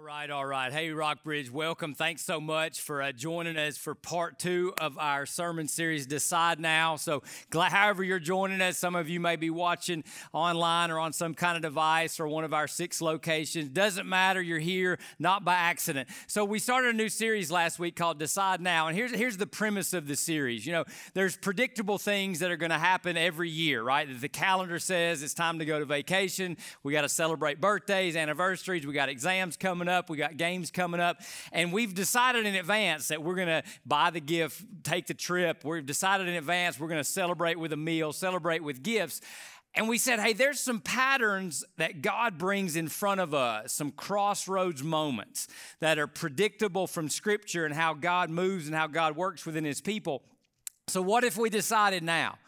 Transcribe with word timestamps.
All 0.00 0.06
right, 0.06 0.30
all 0.30 0.46
right. 0.46 0.72
Hey, 0.72 0.88
Rockbridge, 0.88 1.50
welcome. 1.50 1.94
Thanks 1.94 2.22
so 2.22 2.40
much 2.40 2.80
for 2.80 3.02
uh, 3.02 3.12
joining 3.12 3.58
us 3.58 3.76
for 3.76 3.94
part 3.94 4.38
two 4.38 4.72
of 4.80 4.96
our 4.96 5.26
sermon 5.26 5.68
series, 5.68 6.06
Decide 6.06 6.58
Now. 6.58 6.96
So, 6.96 7.22
glad, 7.50 7.70
however, 7.70 8.02
you're 8.02 8.18
joining 8.18 8.62
us, 8.62 8.78
some 8.78 8.96
of 8.96 9.10
you 9.10 9.20
may 9.20 9.36
be 9.36 9.50
watching 9.50 10.02
online 10.32 10.90
or 10.90 10.98
on 10.98 11.12
some 11.12 11.34
kind 11.34 11.54
of 11.54 11.60
device 11.60 12.18
or 12.18 12.28
one 12.28 12.44
of 12.44 12.54
our 12.54 12.66
six 12.66 13.02
locations. 13.02 13.68
Doesn't 13.68 14.08
matter, 14.08 14.40
you're 14.40 14.58
here, 14.58 14.98
not 15.18 15.44
by 15.44 15.52
accident. 15.54 16.08
So, 16.28 16.46
we 16.46 16.60
started 16.60 16.94
a 16.94 16.96
new 16.96 17.10
series 17.10 17.50
last 17.50 17.78
week 17.78 17.94
called 17.94 18.18
Decide 18.18 18.62
Now. 18.62 18.86
And 18.86 18.96
here's, 18.96 19.14
here's 19.14 19.36
the 19.36 19.46
premise 19.46 19.92
of 19.92 20.08
the 20.08 20.16
series. 20.16 20.64
You 20.64 20.72
know, 20.72 20.84
there's 21.12 21.36
predictable 21.36 21.98
things 21.98 22.38
that 22.38 22.50
are 22.50 22.56
going 22.56 22.70
to 22.70 22.78
happen 22.78 23.18
every 23.18 23.50
year, 23.50 23.82
right? 23.82 24.08
The 24.18 24.30
calendar 24.30 24.78
says 24.78 25.22
it's 25.22 25.34
time 25.34 25.58
to 25.58 25.66
go 25.66 25.78
to 25.78 25.84
vacation. 25.84 26.56
We 26.82 26.94
got 26.94 27.02
to 27.02 27.08
celebrate 27.10 27.60
birthdays, 27.60 28.16
anniversaries, 28.16 28.86
we 28.86 28.94
got 28.94 29.10
exams 29.10 29.58
coming 29.58 29.89
up, 29.90 30.08
we 30.08 30.16
got 30.16 30.36
games 30.36 30.70
coming 30.70 31.00
up, 31.00 31.20
and 31.52 31.72
we've 31.72 31.94
decided 31.94 32.46
in 32.46 32.54
advance 32.54 33.08
that 33.08 33.22
we're 33.22 33.34
going 33.34 33.48
to 33.48 33.62
buy 33.84 34.10
the 34.10 34.20
gift, 34.20 34.62
take 34.82 35.06
the 35.06 35.14
trip. 35.14 35.64
We've 35.64 35.84
decided 35.84 36.28
in 36.28 36.34
advance 36.34 36.80
we're 36.80 36.88
going 36.88 37.00
to 37.00 37.04
celebrate 37.04 37.58
with 37.58 37.72
a 37.72 37.76
meal, 37.76 38.12
celebrate 38.12 38.62
with 38.62 38.82
gifts. 38.82 39.20
And 39.74 39.88
we 39.88 39.98
said, 39.98 40.18
hey, 40.18 40.32
there's 40.32 40.58
some 40.58 40.80
patterns 40.80 41.64
that 41.76 42.02
God 42.02 42.38
brings 42.38 42.74
in 42.74 42.88
front 42.88 43.20
of 43.20 43.34
us, 43.34 43.72
some 43.72 43.92
crossroads 43.92 44.82
moments 44.82 45.46
that 45.78 45.98
are 45.98 46.08
predictable 46.08 46.86
from 46.86 47.08
Scripture 47.08 47.66
and 47.66 47.74
how 47.74 47.94
God 47.94 48.30
moves 48.30 48.66
and 48.66 48.74
how 48.74 48.88
God 48.88 49.16
works 49.16 49.46
within 49.46 49.64
His 49.64 49.80
people. 49.80 50.22
So, 50.88 51.00
what 51.00 51.22
if 51.22 51.36
we 51.36 51.50
decided 51.50 52.02
now? 52.02 52.38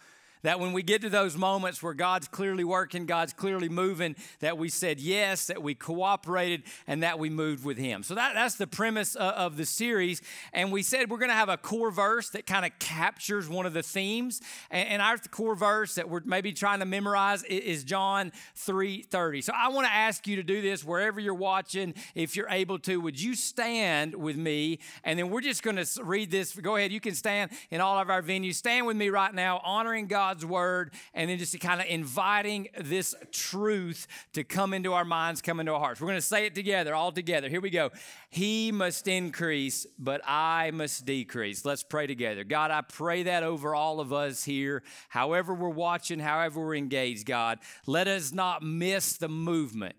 That 0.43 0.59
when 0.59 0.73
we 0.73 0.83
get 0.83 1.03
to 1.03 1.09
those 1.09 1.37
moments 1.37 1.83
where 1.83 1.95
God's 1.95 2.27
clearly 2.27 2.65
working, 2.65 3.07
God's 3.07 3.33
clearly 3.33 3.69
moving, 3.69 4.17
that 4.41 4.59
we 4.59 4.69
said 4.69 4.99
yes, 4.99 5.47
that 5.47 5.63
we 5.63 5.75
cooperated, 5.75 6.65
and 6.89 7.03
that 7.05 7.19
we 7.19 7.31
moved 7.31 7.65
with 7.65 7.79
Him. 7.79 8.03
So 8.03 8.17
that, 8.17 8.35
that's 8.35 8.57
the 8.57 8.67
premise 8.67 9.15
uh, 9.15 9.35
of 9.37 9.57
the 9.57 9.65
series. 9.65 10.21
And 10.53 10.73
we 10.73 10.83
said 10.83 11.11
we're 11.11 11.19
going 11.19 11.31
to 11.31 11.35
have 11.35 11.49
a 11.49 11.57
core 11.57 11.93
verse 11.93 12.31
that 12.31 12.47
kind 12.47 12.67
of 12.67 12.77
captures 12.81 13.49
one 13.49 13.67
of 13.67 13.73
the 13.73 13.83
themes. 13.83 14.41
And, 14.71 14.89
and, 14.89 15.03
our 15.03 15.19
core 15.19 15.55
verse 15.55 15.97
that 15.97 16.09
we're 16.09 16.23
maybe 16.25 16.53
trying 16.53 16.79
to 16.81 16.87
memorize 16.87 17.43
is 17.45 17.85
John 17.85 18.33
3:30. 18.57 19.45
So 19.45 19.53
I 19.57 19.69
want 19.69 19.87
to 19.87 19.93
ask 19.93 20.27
you 20.27 20.37
to 20.37 20.43
do 20.43 20.61
this 20.61 20.85
wherever 20.85 21.21
you're 21.21 21.35
watching, 21.35 21.95
if 22.15 22.37
you're 22.37 22.49
able 22.49 22.79
to. 22.81 23.01
Would 23.01 23.21
you 23.21 23.35
stand 23.35 24.15
with 24.15 24.37
me? 24.37 24.79
And 25.05 25.19
then 25.19 25.31
we're 25.31 25.41
just 25.41 25.63
going 25.63 25.77
to 25.77 26.05
read 26.05 26.31
this. 26.31 26.55
Go 26.55 26.77
ahead, 26.77 26.93
you 26.93 27.01
can 27.01 27.15
stand 27.15 27.53
in 27.71 27.81
all 27.81 27.99
of 27.99 28.11
our 28.11 28.23
venues. 28.23 28.55
Stand 28.55 28.87
with 28.87 28.97
me 28.97 29.09
right 29.09 29.35
now, 29.35 29.61
honoring 29.65 30.07
God 30.07 30.32
God's 30.33 30.47
word 30.47 30.95
and 31.13 31.29
then 31.29 31.37
just 31.37 31.59
kind 31.61 31.79
of 31.79 31.87
inviting 31.89 32.69
this 32.81 33.15
truth 33.33 34.07
to 34.33 34.43
come 34.43 34.73
into 34.73 34.95
our 34.95 35.05
minds, 35.05 35.43
come 35.43 35.61
into 35.61 35.75
our 35.75 35.79
hearts. 35.79 36.01
We're 36.01 36.07
going 36.07 36.17
to 36.17 36.27
say 36.27 36.47
it 36.47 36.55
together, 36.55 36.95
all 36.95 37.13
together. 37.13 37.51
Here 37.51 37.61
we 37.61 37.69
go. 37.69 37.91
He 38.31 38.73
must 38.73 39.07
increase, 39.09 39.87
but 39.99 40.23
I 40.27 40.71
must 40.71 41.05
decrease. 41.05 41.67
Let's 41.67 41.83
pray 41.83 42.07
together. 42.07 42.45
God, 42.45 42.71
I 42.71 42.81
pray 42.81 43.25
that 43.25 43.43
over 43.43 43.75
all 43.75 44.01
of 44.01 44.11
us 44.11 44.43
here, 44.43 44.83
however 45.11 45.53
we're 45.53 45.69
watching, 45.69 46.19
however 46.19 46.61
we're 46.61 46.77
engaged, 46.77 47.27
God. 47.27 47.59
Let 47.87 48.09
us 48.09 48.33
not 48.33 48.63
miss 48.63 49.19
the 49.19 49.29
movement 49.29 49.97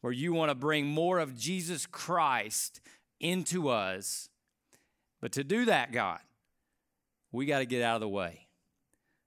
where 0.00 0.12
you 0.12 0.32
want 0.32 0.50
to 0.50 0.56
bring 0.56 0.86
more 0.86 1.20
of 1.20 1.38
Jesus 1.38 1.86
Christ 1.86 2.80
into 3.20 3.68
us. 3.68 4.30
But 5.20 5.30
to 5.32 5.44
do 5.44 5.66
that, 5.66 5.92
God, 5.92 6.18
we 7.30 7.46
got 7.46 7.60
to 7.60 7.66
get 7.66 7.82
out 7.82 7.94
of 7.94 8.00
the 8.00 8.08
way. 8.08 8.48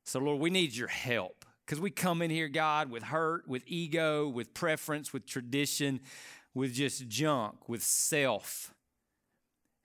So, 0.04 0.20
Lord, 0.20 0.40
we 0.40 0.50
need 0.50 0.76
your 0.76 0.88
help 0.88 1.46
because 1.66 1.80
we 1.80 1.90
come 1.90 2.22
in 2.22 2.30
here, 2.30 2.50
God, 2.50 2.92
with 2.92 3.04
hurt, 3.04 3.48
with 3.48 3.64
ego, 3.68 4.28
with 4.28 4.54
preference, 4.54 5.14
with 5.14 5.26
tradition, 5.26 6.02
with 6.54 6.74
just 6.74 7.08
junk, 7.08 7.70
with 7.70 7.82
self. 7.84 8.74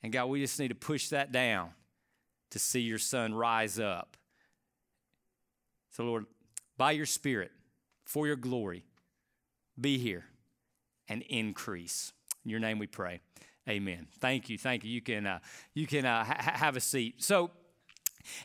And 0.02 0.12
God, 0.12 0.26
we 0.26 0.40
just 0.40 0.58
need 0.58 0.68
to 0.68 0.74
push 0.74 1.08
that 1.08 1.32
down 1.32 1.70
to 2.50 2.58
see 2.58 2.80
your 2.80 2.98
son 2.98 3.34
rise 3.34 3.78
up. 3.78 4.16
So, 5.90 6.04
Lord, 6.04 6.26
by 6.76 6.92
your 6.92 7.06
Spirit, 7.06 7.50
for 8.04 8.26
your 8.26 8.36
glory, 8.36 8.84
be 9.80 9.98
here 9.98 10.24
and 11.08 11.22
increase. 11.22 12.12
In 12.44 12.50
your 12.50 12.60
name 12.60 12.78
we 12.78 12.86
pray. 12.86 13.20
Amen. 13.68 14.06
Thank 14.20 14.48
you. 14.48 14.56
Thank 14.56 14.84
you. 14.84 14.90
You 14.90 15.02
can, 15.02 15.26
uh, 15.26 15.40
you 15.74 15.86
can 15.86 16.06
uh, 16.06 16.24
ha- 16.24 16.52
have 16.54 16.76
a 16.76 16.80
seat. 16.80 17.22
So, 17.22 17.50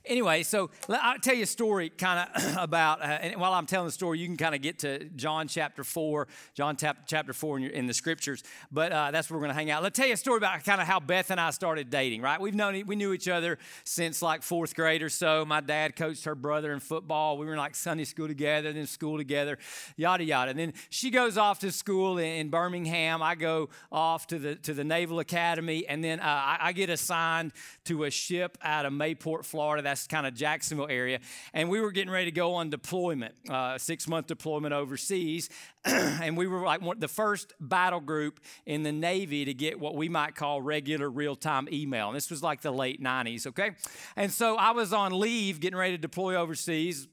Anyway, 0.06 0.44
so 0.44 0.70
I'll 0.90 1.20
tell 1.20 1.36
you 1.36 1.44
a 1.44 1.48
story 1.48 1.90
kind 1.90 2.28
of 2.34 2.58
about, 2.58 3.02
uh, 3.02 3.06
and 3.06 3.40
while 3.40 3.54
I'm 3.54 3.66
telling 3.66 3.88
the 3.88 3.92
story, 3.92 4.20
you 4.20 4.28
can 4.28 4.38
kind 4.38 4.56
of 4.56 4.62
get 4.62 4.80
to 4.80 5.06
John 5.16 5.48
chapter 5.48 5.84
4, 5.84 6.28
John 6.54 6.76
tap, 6.76 7.00
chapter 7.08 7.34
4 7.34 7.58
in, 7.58 7.64
your, 7.64 7.72
in, 7.72 7.88
the 7.88 7.94
scriptures, 7.94 8.44
but 8.72 8.92
uh, 8.92 9.12
that's 9.12 9.30
where 9.30 9.38
we're 9.38 9.46
going 9.46 9.56
to 9.56 9.60
hang 9.60 9.72
out. 9.72 9.84
Let's 9.84 9.98
tell 9.98 10.08
you 10.08 10.14
a 10.14 10.18
story 10.18 10.38
about 10.38 10.64
kind 10.64 10.80
of 10.80 10.88
how 10.88 11.00
Beth 11.00 11.32
and 11.32 11.40
I 11.40 11.50
started 11.52 11.90
dating, 11.90 12.22
right? 12.22 12.40
We've 12.40 12.56
known, 12.56 12.86
we 12.86 12.96
knew 12.96 13.14
each 13.14 13.28
other 13.28 13.58
since 13.84 14.22
like 14.22 14.44
fourth 14.44 14.76
grade 14.76 15.02
or 15.02 15.10
so. 15.10 15.46
My 15.46 15.62
dad 15.62 15.96
coached 15.96 16.26
her 16.26 16.36
brother 16.36 16.74
in 16.74 16.80
football. 16.80 17.38
We 17.38 17.46
were 17.46 17.54
in 17.54 17.58
like 17.58 17.76
Sunday 17.76 18.06
school 18.06 18.28
together, 18.28 18.72
then 18.74 18.88
school 18.88 19.18
together, 19.18 19.58
yada, 19.98 20.24
yada. 20.24 20.52
And 20.52 20.60
then 20.60 20.74
she 20.90 21.10
goes 21.10 21.38
off 21.38 21.60
to 21.60 21.72
school 21.72 22.18
in, 22.18 22.26
in 22.26 22.50
Birmingham. 22.50 23.22
I 23.22 23.36
go 23.36 23.70
off 23.92 24.28
to 24.28 24.40
the, 24.40 24.56
to 24.56 24.74
the 24.74 24.84
Naval 24.84 25.20
Academy, 25.20 25.88
and 25.88 26.04
then 26.04 26.20
uh, 26.20 26.24
I, 26.24 26.58
I 26.62 26.72
get 26.74 26.90
assigned 26.90 27.54
to 27.86 28.04
a 28.04 28.12
ship 28.12 28.58
out 28.62 28.86
of 28.86 28.94
Mayport, 28.94 29.46
Florida 29.46 29.73
Florida. 29.74 29.90
That's 29.90 30.06
kind 30.06 30.28
of 30.28 30.36
Jacksonville 30.36 30.88
area. 30.88 31.20
And 31.52 31.68
we 31.68 31.82
were 31.82 31.92
getting 31.92 32.12
ready 32.12 32.26
to 32.26 32.32
go 32.32 32.54
on 32.54 32.70
deployment, 32.70 33.34
uh, 33.50 33.80
six 33.80 34.08
month 34.08 34.28
deployment 34.28 34.72
overseas. 34.72 35.50
and 35.86 36.38
we 36.38 36.46
were 36.46 36.62
like 36.62 36.82
one, 36.82 37.00
the 37.00 37.08
first 37.08 37.54
battle 37.60 38.00
group 38.00 38.40
in 38.68 38.84
the 38.84 38.92
Navy 38.92 39.46
to 39.46 39.54
get 39.54 39.80
what 39.80 39.96
we 39.96 40.10
might 40.10 40.36
call 40.36 40.62
regular 40.62 41.10
real 41.10 41.36
time 41.36 41.68
email. 41.74 42.10
And 42.10 42.16
this 42.16 42.30
was 42.30 42.44
like 42.44 42.62
the 42.62 42.72
late 42.72 43.02
90s, 43.02 43.48
okay? 43.48 43.72
And 44.16 44.32
so 44.32 44.58
I 44.58 44.72
was 44.72 44.94
on 44.94 45.12
leave 45.12 45.60
getting 45.60 45.80
ready 45.80 45.94
to 45.94 46.02
deploy 46.02 46.36
overseas 46.36 47.08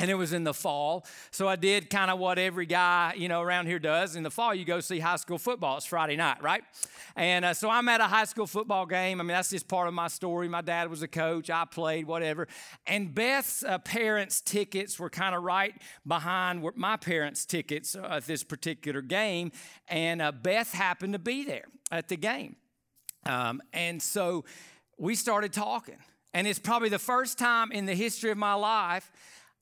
and 0.00 0.10
it 0.10 0.14
was 0.14 0.32
in 0.32 0.44
the 0.44 0.54
fall. 0.54 1.06
So 1.30 1.46
I 1.46 1.56
did 1.56 1.88
kind 1.88 2.10
of 2.10 2.18
what 2.18 2.38
every 2.38 2.66
guy, 2.66 3.14
you 3.16 3.28
know, 3.28 3.40
around 3.40 3.66
here 3.66 3.78
does. 3.78 4.16
In 4.16 4.24
the 4.24 4.30
fall, 4.30 4.54
you 4.54 4.64
go 4.64 4.80
see 4.80 4.98
high 4.98 5.16
school 5.16 5.38
football. 5.38 5.76
It's 5.76 5.86
Friday 5.86 6.16
night, 6.16 6.42
right? 6.42 6.64
And 7.14 7.44
uh, 7.44 7.54
so 7.54 7.70
I'm 7.70 7.88
at 7.88 8.00
a 8.00 8.04
high 8.04 8.24
school 8.24 8.46
football 8.46 8.86
game. 8.86 9.20
I 9.20 9.24
mean, 9.24 9.28
that's 9.28 9.50
just 9.50 9.68
part 9.68 9.86
of 9.86 9.94
my 9.94 10.08
story. 10.08 10.48
My 10.48 10.62
dad 10.62 10.90
was 10.90 11.02
a 11.02 11.08
coach. 11.08 11.48
I 11.48 11.64
played, 11.64 12.06
whatever. 12.06 12.48
And 12.86 13.14
Beth's 13.14 13.62
uh, 13.62 13.78
parents' 13.78 14.40
tickets 14.40 14.98
were 14.98 15.10
kind 15.10 15.34
of 15.34 15.44
right 15.44 15.74
behind 16.06 16.64
my 16.74 16.96
parents' 16.96 17.46
tickets 17.46 17.94
uh, 17.94 18.08
at 18.10 18.26
this 18.26 18.42
particular 18.42 19.00
game. 19.00 19.52
And 19.88 20.20
uh, 20.20 20.32
Beth 20.32 20.72
happened 20.72 21.12
to 21.12 21.20
be 21.20 21.44
there 21.44 21.66
at 21.92 22.08
the 22.08 22.16
game. 22.16 22.56
Um, 23.26 23.62
and 23.72 24.02
so 24.02 24.44
we 24.98 25.14
started 25.14 25.52
talking. 25.52 25.98
And 26.34 26.48
it's 26.48 26.58
probably 26.58 26.88
the 26.88 26.98
first 26.98 27.38
time 27.38 27.70
in 27.70 27.86
the 27.86 27.94
history 27.94 28.32
of 28.32 28.38
my 28.38 28.54
life 28.54 29.12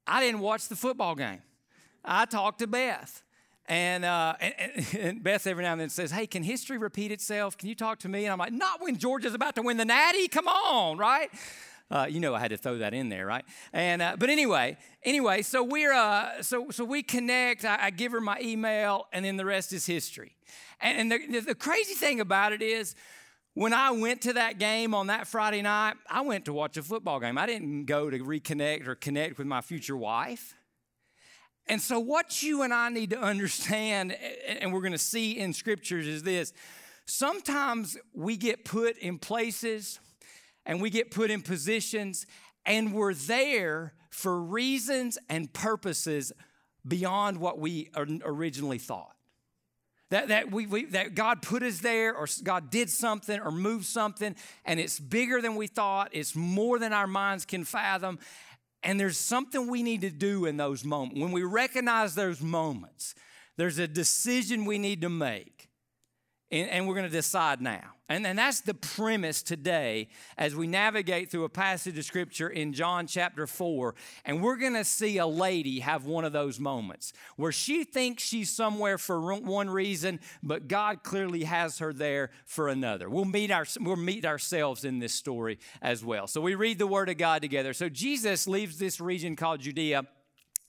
I 0.06 0.20
didn't 0.20 0.40
watch 0.40 0.68
the 0.68 0.76
football 0.76 1.14
game. 1.14 1.42
I 2.04 2.24
talked 2.24 2.58
to 2.60 2.66
Beth. 2.66 3.22
And, 3.66 4.04
uh, 4.04 4.34
and, 4.40 4.86
and, 4.98 5.22
Beth 5.22 5.46
every 5.46 5.62
now 5.64 5.72
and 5.72 5.80
then 5.80 5.88
says, 5.88 6.10
Hey, 6.10 6.26
can 6.26 6.42
history 6.42 6.78
repeat 6.78 7.12
itself? 7.12 7.56
Can 7.56 7.68
you 7.68 7.74
talk 7.74 8.00
to 8.00 8.08
me? 8.08 8.24
And 8.24 8.32
I'm 8.32 8.38
like, 8.38 8.52
Not 8.52 8.80
when 8.80 8.96
Georgia's 8.96 9.34
about 9.34 9.54
to 9.56 9.62
win 9.62 9.76
the 9.76 9.84
Natty. 9.84 10.28
Come 10.28 10.48
on, 10.48 10.98
right? 10.98 11.30
Uh, 11.90 12.06
you 12.08 12.20
know, 12.20 12.34
I 12.34 12.40
had 12.40 12.50
to 12.50 12.56
throw 12.56 12.78
that 12.78 12.94
in 12.94 13.10
there, 13.10 13.26
right? 13.26 13.44
And 13.72 14.00
uh, 14.00 14.16
but 14.18 14.30
anyway, 14.30 14.78
anyway, 15.04 15.42
so 15.42 15.62
we're 15.62 15.92
uh, 15.92 16.40
so 16.42 16.70
so 16.70 16.86
we 16.86 17.02
connect. 17.02 17.66
I, 17.66 17.78
I, 17.82 17.90
give 17.90 18.12
her 18.12 18.20
my 18.20 18.40
email, 18.40 19.08
and 19.12 19.22
then 19.22 19.36
the 19.36 19.44
rest 19.44 19.74
is 19.74 19.84
history. 19.84 20.32
And, 20.80 21.12
and 21.12 21.34
the, 21.34 21.40
the 21.40 21.54
crazy 21.54 21.92
thing 21.92 22.19
about 22.19 22.52
it 22.52 22.62
is, 22.62 22.94
when 23.54 23.74
I 23.74 23.90
went 23.90 24.22
to 24.22 24.32
that 24.34 24.58
game 24.58 24.94
on 24.94 25.08
that 25.08 25.26
Friday 25.26 25.60
night, 25.60 25.94
I 26.08 26.22
went 26.22 26.46
to 26.46 26.52
watch 26.52 26.76
a 26.76 26.82
football 26.82 27.20
game. 27.20 27.36
I 27.36 27.46
didn't 27.46 27.84
go 27.84 28.08
to 28.08 28.18
reconnect 28.18 28.86
or 28.86 28.94
connect 28.94 29.36
with 29.38 29.46
my 29.46 29.60
future 29.60 29.96
wife. 29.96 30.54
And 31.66 31.80
so, 31.80 32.00
what 32.00 32.42
you 32.42 32.62
and 32.62 32.72
I 32.72 32.88
need 32.88 33.10
to 33.10 33.20
understand, 33.20 34.16
and 34.48 34.72
we're 34.72 34.80
going 34.80 34.92
to 34.92 34.98
see 34.98 35.38
in 35.38 35.52
scriptures, 35.52 36.06
is 36.06 36.22
this 36.22 36.52
sometimes 37.06 37.96
we 38.14 38.37
get 38.37 38.64
put 38.64 38.96
in 38.99 39.19
places 39.19 40.00
and 40.64 40.81
we 40.81 40.90
get 40.90 41.10
put 41.10 41.31
in 41.31 41.43
positions, 41.43 42.26
and 42.64 42.94
we're 42.94 43.14
there 43.14 43.94
for 44.10 44.40
reasons 44.40 45.19
and 45.28 45.52
purposes 45.52 46.32
beyond 46.87 47.38
what 47.38 47.58
we 47.58 47.90
originally 48.25 48.78
thought 48.78 49.16
that, 50.12 50.29
that, 50.29 50.50
we, 50.50 50.67
we, 50.67 50.85
that 50.87 51.14
God 51.14 51.41
put 51.41 51.62
us 51.62 51.79
there 51.79 52.14
or 52.14 52.26
God 52.43 52.70
did 52.70 52.91
something 52.91 53.41
or 53.41 53.50
moved 53.50 53.87
something 53.87 54.37
and 54.67 54.79
it's 54.79 55.00
bigger 55.00 55.41
than 55.41 55.56
we 55.56 55.67
thought, 55.67 56.11
it's 56.12 56.37
more 56.37 56.79
than 56.79 56.93
our 56.93 57.06
minds 57.06 57.47
can 57.47 57.64
fathom. 57.64 58.19
And 58.82 59.00
there's 59.00 59.17
something 59.17 59.69
we 59.69 59.82
need 59.82 60.03
to 60.03 60.11
do 60.11 60.44
in 60.44 60.59
those 60.59 60.85
moments. 60.85 61.19
When 61.19 61.32
we 61.32 61.44
recognize 61.44 62.14
those 62.14 62.43
moments, 62.43 63.14
there's 63.56 63.79
a 63.79 63.88
decision 63.88 64.67
we 64.67 64.76
need 64.76 65.00
to 65.00 65.09
make. 65.09 65.70
And, 66.50 66.69
and 66.69 66.87
we're 66.87 66.94
going 66.94 67.06
to 67.06 67.11
decide 67.11 67.62
now. 67.62 67.93
And, 68.12 68.26
and 68.26 68.38
that's 68.38 68.61
the 68.61 68.75
premise 68.75 69.43
today 69.43 70.09
as 70.37 70.55
we 70.55 70.67
navigate 70.67 71.31
through 71.31 71.44
a 71.44 71.49
passage 71.49 71.97
of 71.97 72.05
scripture 72.05 72.49
in 72.50 72.75
John 72.75 73.06
chapter 73.06 73.47
4. 73.47 73.94
And 74.26 74.43
we're 74.43 74.56
going 74.56 74.75
to 74.75 74.85
see 74.85 75.17
a 75.17 75.26
lady 75.26 75.81
have 75.81 76.05
one 76.05 76.26
of 76.26 76.32
those 76.35 76.61
moments 76.61 77.14
where 77.37 77.53
she 77.53 77.85
thinks 77.85 78.23
she's 78.23 78.50
somewhere 78.50 78.99
for 78.99 79.35
one 79.35 79.70
reason, 79.70 80.20
but 80.43 80.69
God 80.69 81.03
clearly 81.03 81.44
has 81.44 81.79
her 81.79 81.94
there 81.94 82.31
for 82.44 82.69
another. 82.69 83.09
We'll 83.09 83.25
meet, 83.25 83.50
our, 83.50 83.64
we'll 83.81 83.97
meet 83.97 84.26
ourselves 84.26 84.85
in 84.85 84.99
this 84.99 85.14
story 85.14 85.59
as 85.81 86.05
well. 86.05 86.26
So 86.26 86.43
we 86.43 86.55
read 86.55 86.79
the 86.79 86.87
word 86.87 87.09
of 87.09 87.17
God 87.17 87.41
together. 87.41 87.73
So 87.73 87.88
Jesus 87.88 88.47
leaves 88.47 88.76
this 88.76 89.00
region 89.00 89.37
called 89.37 89.61
Judea 89.61 90.06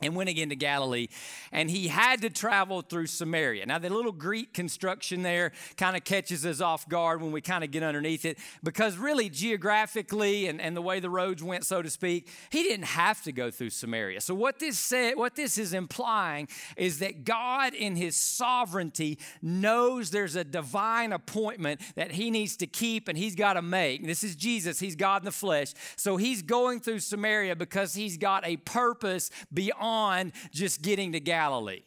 and 0.06 0.16
went 0.16 0.30
again 0.30 0.50
to 0.50 0.56
Galilee. 0.56 1.08
And 1.52 1.70
he 1.70 1.88
had 1.88 2.22
to 2.22 2.30
travel 2.30 2.82
through 2.82 3.08
Samaria. 3.08 3.66
Now, 3.66 3.80
the 3.80 3.90
little 3.90 4.12
Greek 4.12 4.54
construction 4.54 5.24
there 5.24 5.52
kind 5.78 5.96
of 5.96 6.04
catches 6.04 6.46
us 6.46 6.62
off 6.62 6.88
guard 6.90 7.22
when 7.22 7.32
we 7.32 7.42
kind 7.42 7.64
of 7.64 7.72
get 7.72 7.84
underneath 7.84 8.26
it, 8.26 8.38
because 8.64 8.98
really, 8.98 9.30
geographically 9.30 10.48
and, 10.48 10.60
and 10.60 10.76
the 10.76 10.82
way 10.82 11.00
the 11.00 11.10
roads 11.10 11.44
went, 11.44 11.66
so 11.66 11.82
to 11.82 11.90
speak, 11.90 12.28
he 12.50 12.64
didn't 12.64 12.86
have 12.86 13.22
to 13.24 13.32
go 13.32 13.50
through 13.52 13.70
Samaria. 13.70 14.22
So, 14.22 14.34
what 14.36 14.60
this 14.60 14.78
said, 14.78 15.16
what 15.16 15.36
this 15.36 15.58
is 15.58 15.74
implying 15.74 16.48
is 16.78 17.00
that 17.00 17.24
God, 17.24 17.74
in 17.74 17.96
his 17.96 18.16
sovereignty, 18.16 19.18
knows 19.42 20.12
there's 20.12 20.36
a 20.36 20.44
divine 20.44 21.14
appointment 21.14 21.82
that 21.96 22.12
he 22.12 22.32
needs 22.32 22.58
to 22.58 22.68
keep 22.68 23.08
and 23.08 23.18
he's 23.18 23.36
got 23.36 23.54
to 23.54 23.62
make. 23.62 24.06
This 24.06 24.24
is 24.24 24.36
Jesus, 24.36 24.80
he's 24.80 24.96
God 24.96 25.22
in 25.22 25.26
the 25.26 25.32
flesh. 25.32 25.74
So, 25.96 26.18
he's 26.18 26.42
going 26.42 26.80
through 26.80 27.00
Samaria 27.00 27.56
because 27.56 27.94
he's 27.94 28.18
got 28.18 28.46
a 28.46 28.58
purpose 28.58 29.30
beyond 29.54 29.93
beyond 29.94 30.32
just 30.52 30.82
getting 30.82 31.12
to 31.14 31.20
Galilee. 31.20 31.84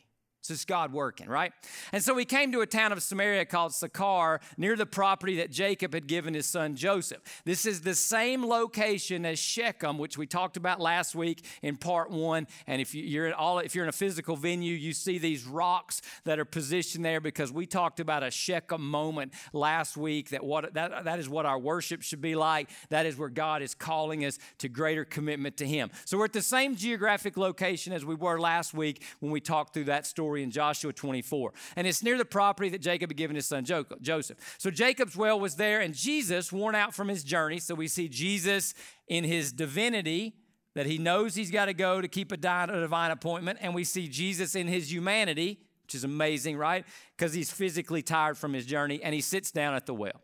It's 0.50 0.64
God 0.64 0.92
working, 0.92 1.28
right? 1.28 1.52
And 1.92 2.02
so 2.02 2.16
he 2.16 2.24
came 2.24 2.52
to 2.52 2.60
a 2.60 2.66
town 2.66 2.92
of 2.92 3.02
Samaria 3.02 3.44
called 3.44 3.74
Sychar, 3.74 4.40
near 4.56 4.76
the 4.76 4.86
property 4.86 5.36
that 5.36 5.50
Jacob 5.50 5.94
had 5.94 6.06
given 6.06 6.34
his 6.34 6.46
son 6.46 6.76
Joseph. 6.76 7.22
This 7.44 7.66
is 7.66 7.80
the 7.80 7.94
same 7.94 8.44
location 8.44 9.24
as 9.26 9.38
Shechem, 9.38 9.98
which 9.98 10.18
we 10.18 10.26
talked 10.26 10.56
about 10.56 10.80
last 10.80 11.14
week 11.14 11.44
in 11.62 11.76
part 11.76 12.10
one. 12.10 12.46
And 12.66 12.80
if 12.80 12.94
you're 12.94 13.26
in 13.26 13.32
all, 13.32 13.58
if 13.58 13.74
you're 13.74 13.84
in 13.84 13.88
a 13.88 13.92
physical 13.92 14.36
venue, 14.36 14.74
you 14.74 14.92
see 14.92 15.18
these 15.18 15.44
rocks 15.44 16.02
that 16.24 16.38
are 16.38 16.44
positioned 16.44 17.04
there 17.04 17.20
because 17.20 17.52
we 17.52 17.66
talked 17.66 18.00
about 18.00 18.22
a 18.22 18.30
Shechem 18.30 18.88
moment 18.88 19.32
last 19.52 19.96
week. 19.96 20.30
That 20.30 20.44
what 20.44 20.74
that, 20.74 21.04
that 21.04 21.18
is 21.18 21.28
what 21.28 21.46
our 21.46 21.58
worship 21.58 22.02
should 22.02 22.20
be 22.20 22.34
like. 22.34 22.70
That 22.90 23.06
is 23.06 23.16
where 23.16 23.28
God 23.28 23.62
is 23.62 23.74
calling 23.74 24.24
us 24.24 24.38
to 24.58 24.68
greater 24.68 25.04
commitment 25.04 25.56
to 25.58 25.66
Him. 25.66 25.90
So 26.04 26.18
we're 26.18 26.26
at 26.26 26.32
the 26.32 26.42
same 26.42 26.76
geographic 26.76 27.36
location 27.36 27.92
as 27.92 28.04
we 28.04 28.14
were 28.14 28.38
last 28.38 28.74
week 28.74 29.02
when 29.20 29.32
we 29.32 29.40
talked 29.40 29.74
through 29.74 29.84
that 29.84 30.06
story 30.06 30.35
story 30.36 30.42
in 30.42 30.50
Joshua 30.50 30.92
24. 30.92 31.52
And 31.76 31.86
it's 31.86 32.02
near 32.02 32.18
the 32.18 32.24
property 32.24 32.68
that 32.70 32.80
Jacob 32.80 33.10
had 33.10 33.16
given 33.16 33.36
his 33.36 33.46
son 33.46 33.64
Joseph. 33.64 34.56
So 34.58 34.70
Jacob's 34.70 35.16
well 35.16 35.40
was 35.40 35.56
there, 35.56 35.80
and 35.80 35.94
Jesus, 35.94 36.52
worn 36.52 36.74
out 36.74 36.94
from 36.94 37.08
his 37.08 37.24
journey, 37.24 37.58
so 37.58 37.74
we 37.74 37.88
see 37.88 38.08
Jesus 38.08 38.74
in 39.08 39.24
his 39.24 39.52
divinity, 39.52 40.34
that 40.74 40.86
he 40.86 40.98
knows 40.98 41.34
he's 41.34 41.50
got 41.50 41.66
to 41.66 41.74
go 41.74 42.00
to 42.02 42.08
keep 42.08 42.32
a 42.32 42.36
divine 42.36 43.10
appointment, 43.10 43.58
and 43.62 43.74
we 43.74 43.84
see 43.84 44.08
Jesus 44.08 44.54
in 44.54 44.66
his 44.66 44.92
humanity, 44.92 45.58
which 45.84 45.94
is 45.94 46.04
amazing, 46.04 46.58
right? 46.58 46.84
Because 47.16 47.32
he's 47.32 47.50
physically 47.50 48.02
tired 48.02 48.36
from 48.36 48.52
his 48.52 48.66
journey, 48.66 49.02
and 49.02 49.14
he 49.14 49.22
sits 49.22 49.50
down 49.50 49.74
at 49.74 49.86
the 49.86 49.94
well. 49.94 50.20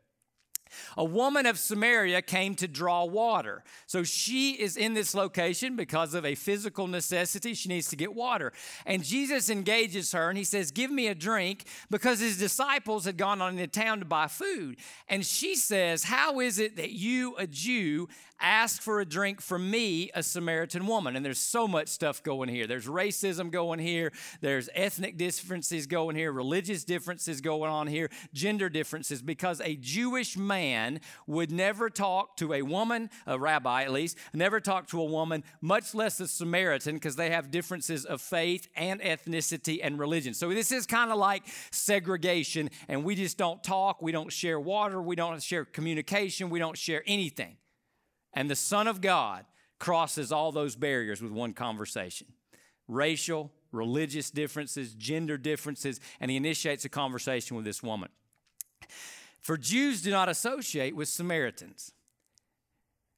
A 0.96 1.04
woman 1.04 1.46
of 1.46 1.58
Samaria 1.58 2.22
came 2.22 2.54
to 2.56 2.68
draw 2.68 3.04
water. 3.04 3.62
So 3.86 4.02
she 4.02 4.52
is 4.52 4.76
in 4.76 4.94
this 4.94 5.14
location 5.14 5.76
because 5.76 6.14
of 6.14 6.24
a 6.24 6.34
physical 6.34 6.86
necessity. 6.86 7.54
She 7.54 7.68
needs 7.68 7.88
to 7.88 7.96
get 7.96 8.14
water. 8.14 8.52
And 8.86 9.04
Jesus 9.04 9.50
engages 9.50 10.12
her 10.12 10.28
and 10.28 10.38
he 10.38 10.44
says, 10.44 10.70
Give 10.70 10.90
me 10.90 11.08
a 11.08 11.14
drink 11.14 11.64
because 11.90 12.20
his 12.20 12.38
disciples 12.38 13.04
had 13.04 13.16
gone 13.16 13.40
on 13.40 13.58
into 13.58 13.66
town 13.66 14.00
to 14.00 14.04
buy 14.04 14.26
food. 14.26 14.76
And 15.08 15.24
she 15.24 15.54
says, 15.54 16.04
How 16.04 16.40
is 16.40 16.58
it 16.58 16.76
that 16.76 16.92
you, 16.92 17.36
a 17.36 17.46
Jew, 17.46 18.08
ask 18.42 18.82
for 18.82 19.00
a 19.00 19.04
drink 19.04 19.40
from 19.40 19.70
me, 19.70 20.10
a 20.14 20.22
Samaritan 20.22 20.86
woman. 20.86 21.16
And 21.16 21.24
there's 21.24 21.38
so 21.38 21.66
much 21.66 21.88
stuff 21.88 22.22
going 22.22 22.48
here. 22.48 22.66
There's 22.66 22.86
racism 22.86 23.50
going 23.50 23.78
here, 23.78 24.12
there's 24.40 24.68
ethnic 24.74 25.16
differences 25.16 25.86
going 25.86 26.16
here, 26.16 26.32
religious 26.32 26.84
differences 26.84 27.40
going 27.40 27.70
on 27.70 27.86
here, 27.86 28.10
gender 28.34 28.68
differences, 28.68 29.22
because 29.22 29.60
a 29.60 29.76
Jewish 29.76 30.36
man 30.36 31.00
would 31.26 31.50
never 31.50 31.88
talk 31.88 32.36
to 32.38 32.52
a 32.52 32.62
woman, 32.62 33.08
a 33.26 33.38
rabbi 33.38 33.84
at 33.84 33.92
least, 33.92 34.18
never 34.34 34.60
talk 34.60 34.88
to 34.88 35.00
a 35.00 35.04
woman, 35.04 35.44
much 35.60 35.94
less 35.94 36.20
a 36.20 36.28
Samaritan, 36.28 36.94
because 36.94 37.16
they 37.16 37.30
have 37.30 37.50
differences 37.50 38.04
of 38.04 38.20
faith 38.20 38.68
and 38.74 39.00
ethnicity 39.00 39.78
and 39.82 39.98
religion. 39.98 40.34
So 40.34 40.48
this 40.50 40.72
is 40.72 40.86
kind 40.86 41.10
of 41.10 41.18
like 41.18 41.44
segregation, 41.70 42.70
and 42.88 43.04
we 43.04 43.14
just 43.14 43.38
don't 43.38 43.62
talk, 43.62 44.02
we 44.02 44.12
don't 44.12 44.32
share 44.32 44.58
water, 44.58 45.00
we 45.00 45.16
don't 45.16 45.42
share 45.42 45.64
communication, 45.64 46.50
we 46.50 46.58
don't 46.58 46.76
share 46.76 47.02
anything. 47.06 47.56
And 48.34 48.50
the 48.50 48.56
Son 48.56 48.86
of 48.86 49.00
God 49.00 49.44
crosses 49.78 50.32
all 50.32 50.52
those 50.52 50.76
barriers 50.76 51.20
with 51.20 51.32
one 51.32 51.52
conversation 51.52 52.28
racial, 52.88 53.50
religious 53.70 54.30
differences, 54.30 54.94
gender 54.94 55.38
differences, 55.38 56.00
and 56.20 56.30
he 56.30 56.36
initiates 56.36 56.84
a 56.84 56.88
conversation 56.88 57.56
with 57.56 57.64
this 57.64 57.82
woman. 57.82 58.10
For 59.40 59.56
Jews 59.56 60.02
do 60.02 60.10
not 60.10 60.28
associate 60.28 60.94
with 60.94 61.08
Samaritans. 61.08 61.92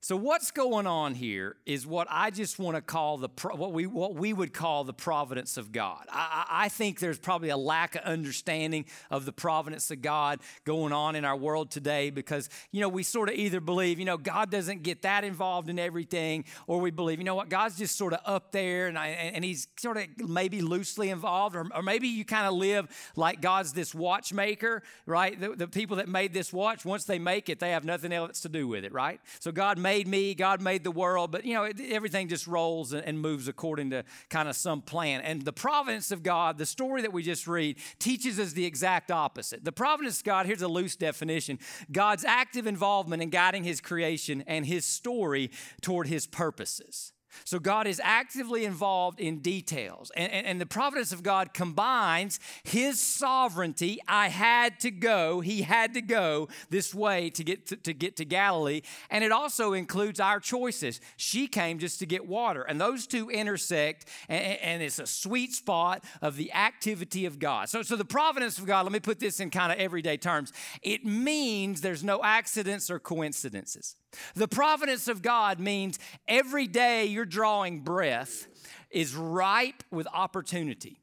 So 0.05 0.17
what's 0.17 0.51
going 0.51 0.87
on 0.87 1.15
here 1.15 1.56
is 1.65 1.87
what 1.87 2.06
I 2.11 2.29
just 2.29 2.59
want 2.59 2.77
to 2.77 2.83
call 2.83 3.17
the 3.17 3.31
what 3.55 3.73
we 3.73 3.87
what 3.87 4.15
we 4.15 4.35
would 4.35 4.53
call 4.53 4.85
the 4.85 4.93
providence 4.93 5.56
of 5.56 5.73
God. 5.73 6.05
I, 6.11 6.45
I, 6.51 6.69
think 6.69 7.01
there's 7.01 7.19
probably 7.19 7.49
a 7.49 7.56
lack 7.56 7.95
of 7.95 8.03
understanding 8.03 8.85
of 9.11 9.25
the 9.25 9.33
providence 9.33 9.91
of 9.91 10.03
God 10.03 10.41
going 10.67 10.93
on 10.93 11.17
in 11.17 11.25
our 11.25 11.39
world 11.39 11.71
today 11.71 12.11
because 12.11 12.51
you 12.71 12.83
know 12.83 12.91
we 12.91 13.03
sort 13.03 13.31
of 13.31 13.37
either 13.37 13.62
believe 13.62 13.99
you 13.99 14.05
know 14.05 14.19
God 14.19 14.51
doesn't 14.51 14.83
get 14.83 15.01
that 15.03 15.25
involved 15.25 15.71
in 15.71 15.79
everything, 15.79 16.45
or 16.67 16.83
we 16.83 16.91
believe 16.91 17.19
you 17.19 17.25
know 17.25 17.35
what 17.35 17.49
God's 17.49 17.79
just 17.79 17.97
sort 17.97 18.12
of 18.12 18.21
up 18.27 18.53
there 18.53 18.89
and 18.89 18.99
I, 18.99 19.06
and 19.06 19.43
He's 19.43 19.69
sort 19.79 19.97
of 19.97 20.05
maybe 20.29 20.61
loosely 20.61 21.09
involved, 21.09 21.56
or, 21.56 21.67
or 21.75 21.83
maybe 21.83 22.09
you 22.09 22.27
kind 22.27 22.47
of 22.47 22.53
live 22.53 22.89
like 23.17 23.41
God's 23.41 23.73
this 23.73 23.95
watchmaker, 23.95 24.83
right? 25.06 25.41
The, 25.41 25.56
the 25.56 25.67
people 25.67 25.97
that 25.97 26.11
made 26.11 26.35
this 26.35 26.53
watch 26.53 26.85
once 26.85 27.05
they 27.05 27.19
make 27.19 27.49
it, 27.49 27.59
they 27.59 27.71
have 27.71 27.87
nothing 27.87 28.12
else 28.12 28.41
to 28.41 28.51
do 28.51 28.69
with 28.69 28.85
it, 28.85 28.93
right? 28.93 29.19
So 29.41 29.51
God 29.51 29.79
made 29.79 29.94
made 29.94 30.08
me, 30.08 30.35
God 30.35 30.61
made 30.61 30.82
the 30.82 30.91
world, 30.91 31.31
but 31.31 31.44
you 31.44 31.55
know, 31.55 31.64
it, 31.64 31.79
everything 31.81 32.26
just 32.26 32.49
rolls 32.49 32.93
and, 32.93 33.06
and 33.06 33.20
moves 33.20 33.46
according 33.46 33.91
to 33.91 34.02
kind 34.29 34.49
of 34.49 34.56
some 34.56 34.82
plan. 34.82 35.20
And 35.20 35.43
the 35.43 35.52
providence 35.52 36.11
of 36.11 36.25
God, 36.25 36.58
the 36.58 36.67
story 36.67 37.02
that 37.02 37.12
we 37.12 37.23
just 37.23 37.46
read, 37.46 37.76
teaches 38.00 38.41
us 38.41 38.55
the 38.55 38.64
exact 38.64 39.12
opposite. 39.12 39.64
The 39.64 39.70
providence 39.70 40.19
of 40.19 40.25
God, 40.25 40.46
here's 40.46 40.62
a 40.62 40.69
loose 40.69 40.96
definition 40.96 41.61
God's 41.93 42.25
active 42.25 42.67
involvement 42.67 43.23
in 43.23 43.31
guiding 43.31 43.62
his 43.62 43.81
creation 43.81 44.43
and 44.49 44.67
his 44.67 44.85
story 44.85 45.52
toward 45.81 46.08
his 46.08 46.26
purposes. 46.26 47.12
So 47.45 47.59
God 47.59 47.87
is 47.87 48.01
actively 48.03 48.65
involved 48.65 49.21
in 49.21 49.39
details. 49.39 50.11
And, 50.17 50.31
and, 50.33 50.47
and, 50.47 50.61
the 50.61 50.67
providence 50.67 51.13
of 51.13 51.23
God 51.23 51.53
combines 51.53 52.39
his 52.63 53.01
sovereignty. 53.01 53.99
I 54.07 54.29
had 54.29 54.79
to 54.81 54.91
go, 54.91 55.41
he 55.41 55.63
had 55.63 55.95
to 55.95 56.01
go 56.01 56.49
this 56.71 56.95
way 56.95 57.31
to 57.31 57.45
get 57.45 57.67
to, 57.67 57.77
to, 57.77 57.93
get 57.93 58.17
to 58.17 58.25
Galilee. 58.25 58.82
And 59.11 59.25
it 59.25 59.32
also 59.32 59.73
includes 59.73 60.20
our 60.20 60.41
choices. 60.41 61.01
She 61.17 61.47
came 61.47 61.79
just 61.79 61.99
to 61.99 62.06
get 62.06 62.27
water. 62.27 62.63
And 62.63 62.81
those 62.81 63.06
two 63.06 63.31
intersect, 63.31 64.08
and, 64.29 64.58
and 64.61 64.82
it's 64.82 64.99
a 64.99 65.06
sweet 65.06 65.53
spot 65.53 66.05
of 66.23 66.37
the 66.37 66.53
activity 66.53 67.27
of 67.27 67.39
God. 67.39 67.69
So, 67.69 67.82
so 67.82 67.97
the 67.97 68.05
providence 68.05 68.58
of 68.58 68.67
God, 68.67 68.85
let 68.85 68.93
me 68.93 69.01
put 69.01 69.19
this 69.19 69.41
in 69.41 69.51
kind 69.51 69.73
of 69.73 69.79
everyday 69.79 70.17
terms. 70.17 70.53
It 70.82 71.05
means 71.05 71.81
there's 71.81 72.05
no 72.05 72.23
accidents 72.23 72.91
or 72.91 72.99
coincidences. 72.99 73.97
The 74.35 74.49
providence 74.49 75.09
of 75.09 75.23
God 75.23 75.61
means 75.61 75.99
every 76.29 76.67
day 76.67 77.06
you're 77.06 77.25
drawing 77.25 77.81
breath 77.81 78.47
is 78.91 79.15
ripe 79.15 79.83
with 79.91 80.06
opportunity. 80.13 81.01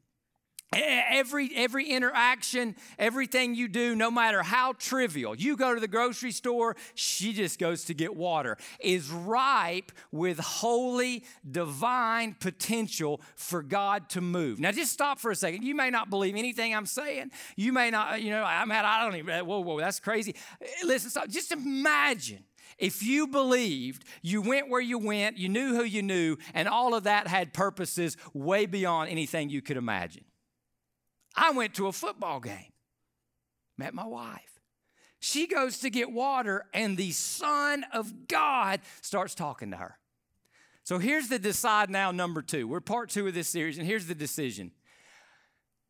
Every, 0.74 1.50
every 1.54 1.90
interaction, 1.90 2.76
everything 2.98 3.54
you 3.54 3.68
do, 3.68 3.94
no 3.94 4.10
matter 4.10 4.42
how 4.42 4.72
trivial, 4.72 5.34
you 5.34 5.54
go 5.54 5.74
to 5.74 5.80
the 5.80 5.88
grocery 5.88 6.30
store, 6.30 6.76
she 6.94 7.34
just 7.34 7.58
goes 7.58 7.84
to 7.84 7.94
get 7.94 8.16
water, 8.16 8.56
is 8.80 9.10
ripe 9.10 9.92
with 10.12 10.38
holy, 10.38 11.24
divine 11.50 12.34
potential 12.40 13.20
for 13.36 13.62
God 13.62 14.08
to 14.10 14.22
move. 14.22 14.60
Now, 14.60 14.72
just 14.72 14.92
stop 14.92 15.18
for 15.18 15.30
a 15.30 15.36
second. 15.36 15.62
You 15.62 15.74
may 15.74 15.90
not 15.90 16.08
believe 16.08 16.36
anything 16.36 16.74
I'm 16.74 16.86
saying. 16.86 17.32
You 17.54 17.74
may 17.74 17.90
not, 17.90 18.22
you 18.22 18.30
know, 18.30 18.42
I'm 18.42 18.70
at, 18.70 18.86
I 18.86 19.04
don't 19.04 19.16
even, 19.16 19.44
whoa, 19.44 19.60
whoa, 19.60 19.78
that's 19.78 20.00
crazy. 20.00 20.34
Listen, 20.84 21.10
stop. 21.10 21.28
Just 21.28 21.52
imagine 21.52 22.44
if 22.78 23.02
you 23.02 23.26
believed, 23.26 24.04
you 24.22 24.42
went 24.42 24.68
where 24.68 24.80
you 24.80 24.98
went, 24.98 25.38
you 25.38 25.48
knew 25.48 25.74
who 25.74 25.84
you 25.84 26.02
knew, 26.02 26.36
and 26.54 26.68
all 26.68 26.94
of 26.94 27.04
that 27.04 27.26
had 27.26 27.52
purposes 27.52 28.16
way 28.32 28.66
beyond 28.66 29.10
anything 29.10 29.50
you 29.50 29.62
could 29.62 29.76
imagine. 29.76 30.24
I 31.34 31.50
went 31.52 31.74
to 31.74 31.86
a 31.86 31.92
football 31.92 32.40
game, 32.40 32.72
met 33.78 33.94
my 33.94 34.06
wife. 34.06 34.60
She 35.20 35.46
goes 35.46 35.78
to 35.78 35.90
get 35.90 36.10
water, 36.10 36.66
and 36.74 36.96
the 36.96 37.12
Son 37.12 37.84
of 37.92 38.26
God 38.26 38.80
starts 39.00 39.34
talking 39.34 39.70
to 39.70 39.76
her. 39.76 39.98
So 40.84 40.98
here's 40.98 41.28
the 41.28 41.38
decide 41.38 41.90
now 41.90 42.10
number 42.10 42.42
two. 42.42 42.66
We're 42.66 42.80
part 42.80 43.08
two 43.08 43.28
of 43.28 43.34
this 43.34 43.48
series, 43.48 43.78
and 43.78 43.86
here's 43.86 44.06
the 44.06 44.16
decision. 44.16 44.72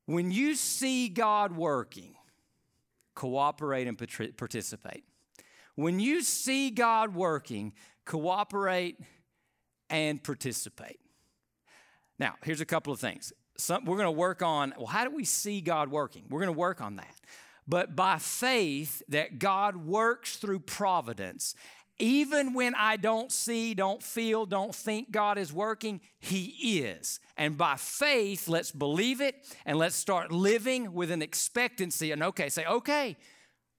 When 0.05 0.31
you 0.31 0.55
see 0.55 1.09
God 1.09 1.57
working, 1.57 2.15
cooperate 3.15 3.87
and 3.89 3.97
participate. 4.37 5.05
When 5.75 6.01
you 6.01 6.23
see 6.23 6.71
God 6.71 7.15
working, 7.15 7.73
cooperate 8.05 8.99
and 9.89 10.23
participate. 10.23 11.01
Now, 12.19 12.35
here's 12.43 12.61
a 12.61 12.67
couple 12.67 12.93
of 12.93 13.01
things. 13.01 13.33
Some, 13.57 13.85
we're 13.85 13.97
going 13.97 14.07
to 14.07 14.11
work 14.11 14.43
on, 14.43 14.75
well, 14.77 14.87
how 14.87 15.05
do 15.05 15.15
we 15.15 15.25
see 15.25 15.61
God 15.61 15.91
working? 15.91 16.25
We're 16.29 16.41
going 16.41 16.55
to 16.55 16.59
work 16.59 16.81
on 16.81 16.97
that. 16.97 17.15
But 17.67 17.95
by 17.95 18.19
faith, 18.19 19.03
that 19.09 19.39
God 19.39 19.77
works 19.77 20.37
through 20.37 20.61
providence, 20.61 21.55
even 21.99 22.55
when 22.55 22.75
I 22.75 22.97
don't 22.97 23.31
see, 23.31 23.75
don't 23.75 24.03
feel, 24.03 24.47
don't 24.47 24.75
think 24.75 25.11
God 25.11 25.39
is 25.39 25.53
working, 25.53 26.01
He 26.19 26.81
is. 26.81 27.21
And 27.37 27.57
by 27.57 27.77
faith, 27.77 28.49
let's 28.49 28.73
believe 28.73 29.21
it 29.21 29.37
and 29.65 29.79
let's 29.79 29.95
start 29.95 30.33
living 30.33 30.95
with 30.95 31.11
an 31.11 31.23
expectancy. 31.23 32.11
And 32.11 32.23
okay, 32.25 32.49
say, 32.49 32.65
okay, 32.65 33.17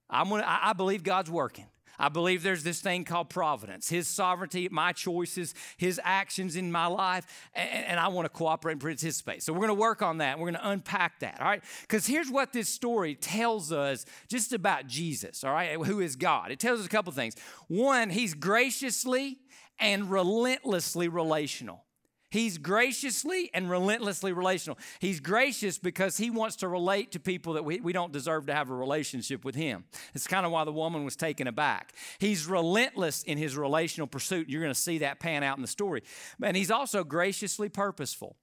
I'm 0.10 0.30
gonna, 0.30 0.46
I 0.46 0.74
believe 0.74 1.04
God's 1.04 1.30
working. 1.30 1.66
I 2.04 2.10
believe 2.10 2.44
there's 2.44 2.64
this 2.64 2.82
thing 2.82 3.06
called 3.06 3.30
providence, 3.30 3.88
His 3.88 4.10
sovereignty, 4.10 4.68
my 4.70 4.92
choices, 4.92 5.56
His 5.78 6.02
actions 6.04 6.58
in 6.58 6.70
my 6.70 6.88
life, 6.88 7.26
and, 7.56 7.86
and 7.86 8.00
I 8.00 8.10
want 8.10 8.26
to 8.26 8.30
cooperate 8.30 8.74
and 8.74 8.82
participate. 8.82 9.42
So 9.42 9.54
we're 9.54 9.60
going 9.60 9.70
to 9.70 9.74
work 9.76 10.02
on 10.02 10.18
that. 10.18 10.38
We're 10.38 10.52
going 10.52 10.62
to 10.62 10.70
unpack 10.70 11.22
that, 11.22 11.40
all 11.40 11.48
right? 11.48 11.64
Because 11.80 12.06
here's 12.06 12.30
what 12.30 12.52
this 12.52 12.68
story 12.68 13.16
tells 13.16 13.72
us 13.72 14.06
just 14.28 14.52
about 14.52 14.86
Jesus, 14.86 15.46
all 15.46 15.54
right, 15.54 15.78
who 15.78 16.02
is 16.02 16.18
God. 16.18 16.52
It 16.52 16.60
tells 16.60 16.82
us 16.82 16.86
a 16.86 16.90
couple 16.90 17.14
things. 17.14 17.36
One, 17.70 18.10
He's 18.10 18.34
graciously 18.34 19.38
and 19.80 20.12
relentlessly 20.12 21.08
relational. 21.08 21.86
He's 22.34 22.58
graciously 22.58 23.52
and 23.54 23.70
relentlessly 23.70 24.34
relational. 24.34 24.80
He's 24.98 25.20
gracious 25.20 25.78
because 25.78 26.18
he 26.18 26.32
wants 26.32 26.56
to 26.58 26.68
relate 26.68 27.12
to 27.12 27.20
people 27.20 27.54
that 27.54 27.64
we, 27.64 27.80
we 27.80 27.94
don't 27.94 28.12
deserve 28.12 28.48
to 28.48 28.56
have 28.56 28.72
a 28.72 28.74
relationship 28.74 29.46
with 29.46 29.54
him. 29.54 29.84
It's 30.16 30.26
kind 30.26 30.44
of 30.44 30.52
why 30.52 30.64
the 30.64 30.72
woman 30.72 31.06
was 31.06 31.16
taken 31.16 31.46
aback. 31.46 31.94
He's 32.18 32.48
relentless 32.48 33.22
in 33.22 33.38
his 33.38 33.56
relational 33.56 34.08
pursuit. 34.08 34.50
You're 34.50 34.62
going 34.62 34.74
to 34.74 34.80
see 34.80 34.98
that 34.98 35.20
pan 35.20 35.44
out 35.44 35.58
in 35.58 35.62
the 35.62 35.68
story. 35.68 36.02
And 36.42 36.58
he's 36.58 36.72
also 36.72 37.04
graciously 37.04 37.70
purposeful 37.70 38.36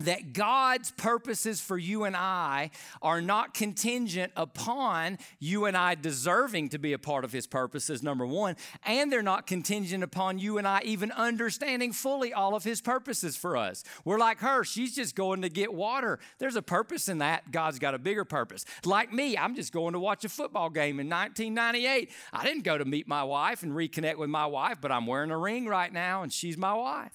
that 0.00 0.32
God's 0.32 0.90
purposes 0.90 1.60
for 1.60 1.78
you 1.78 2.04
and 2.04 2.16
I 2.16 2.70
are 3.00 3.20
not 3.20 3.54
contingent 3.54 4.32
upon 4.36 5.18
you 5.38 5.66
and 5.66 5.76
I 5.76 5.94
deserving 5.94 6.70
to 6.70 6.78
be 6.78 6.92
a 6.92 6.98
part 6.98 7.24
of 7.24 7.32
His 7.32 7.46
purposes, 7.46 8.02
number 8.02 8.26
one, 8.26 8.56
and 8.84 9.12
they're 9.12 9.22
not 9.22 9.46
contingent 9.46 10.02
upon 10.02 10.38
you 10.38 10.58
and 10.58 10.66
I 10.66 10.82
even 10.84 11.12
understanding 11.12 11.92
fully 11.92 12.32
all 12.32 12.54
of 12.54 12.64
His 12.64 12.80
purposes 12.80 13.36
for 13.36 13.56
us. 13.56 13.84
We're 14.04 14.18
like 14.18 14.40
her, 14.40 14.64
she's 14.64 14.94
just 14.94 15.14
going 15.14 15.42
to 15.42 15.48
get 15.48 15.72
water. 15.72 16.18
There's 16.38 16.56
a 16.56 16.62
purpose 16.62 17.08
in 17.08 17.18
that. 17.18 17.50
God's 17.50 17.78
got 17.78 17.94
a 17.94 17.98
bigger 17.98 18.24
purpose. 18.24 18.64
Like 18.84 19.12
me, 19.12 19.36
I'm 19.36 19.54
just 19.54 19.72
going 19.72 19.92
to 19.92 20.00
watch 20.00 20.24
a 20.24 20.28
football 20.28 20.70
game 20.70 21.00
in 21.00 21.08
1998. 21.08 22.10
I 22.32 22.44
didn't 22.44 22.64
go 22.64 22.78
to 22.78 22.84
meet 22.84 23.06
my 23.06 23.24
wife 23.24 23.62
and 23.62 23.72
reconnect 23.72 24.16
with 24.16 24.30
my 24.30 24.46
wife, 24.46 24.78
but 24.80 24.90
I'm 24.90 25.06
wearing 25.06 25.30
a 25.30 25.38
ring 25.38 25.66
right 25.66 25.92
now 25.92 26.22
and 26.22 26.32
she's 26.32 26.56
my 26.56 26.74
wife. 26.74 27.12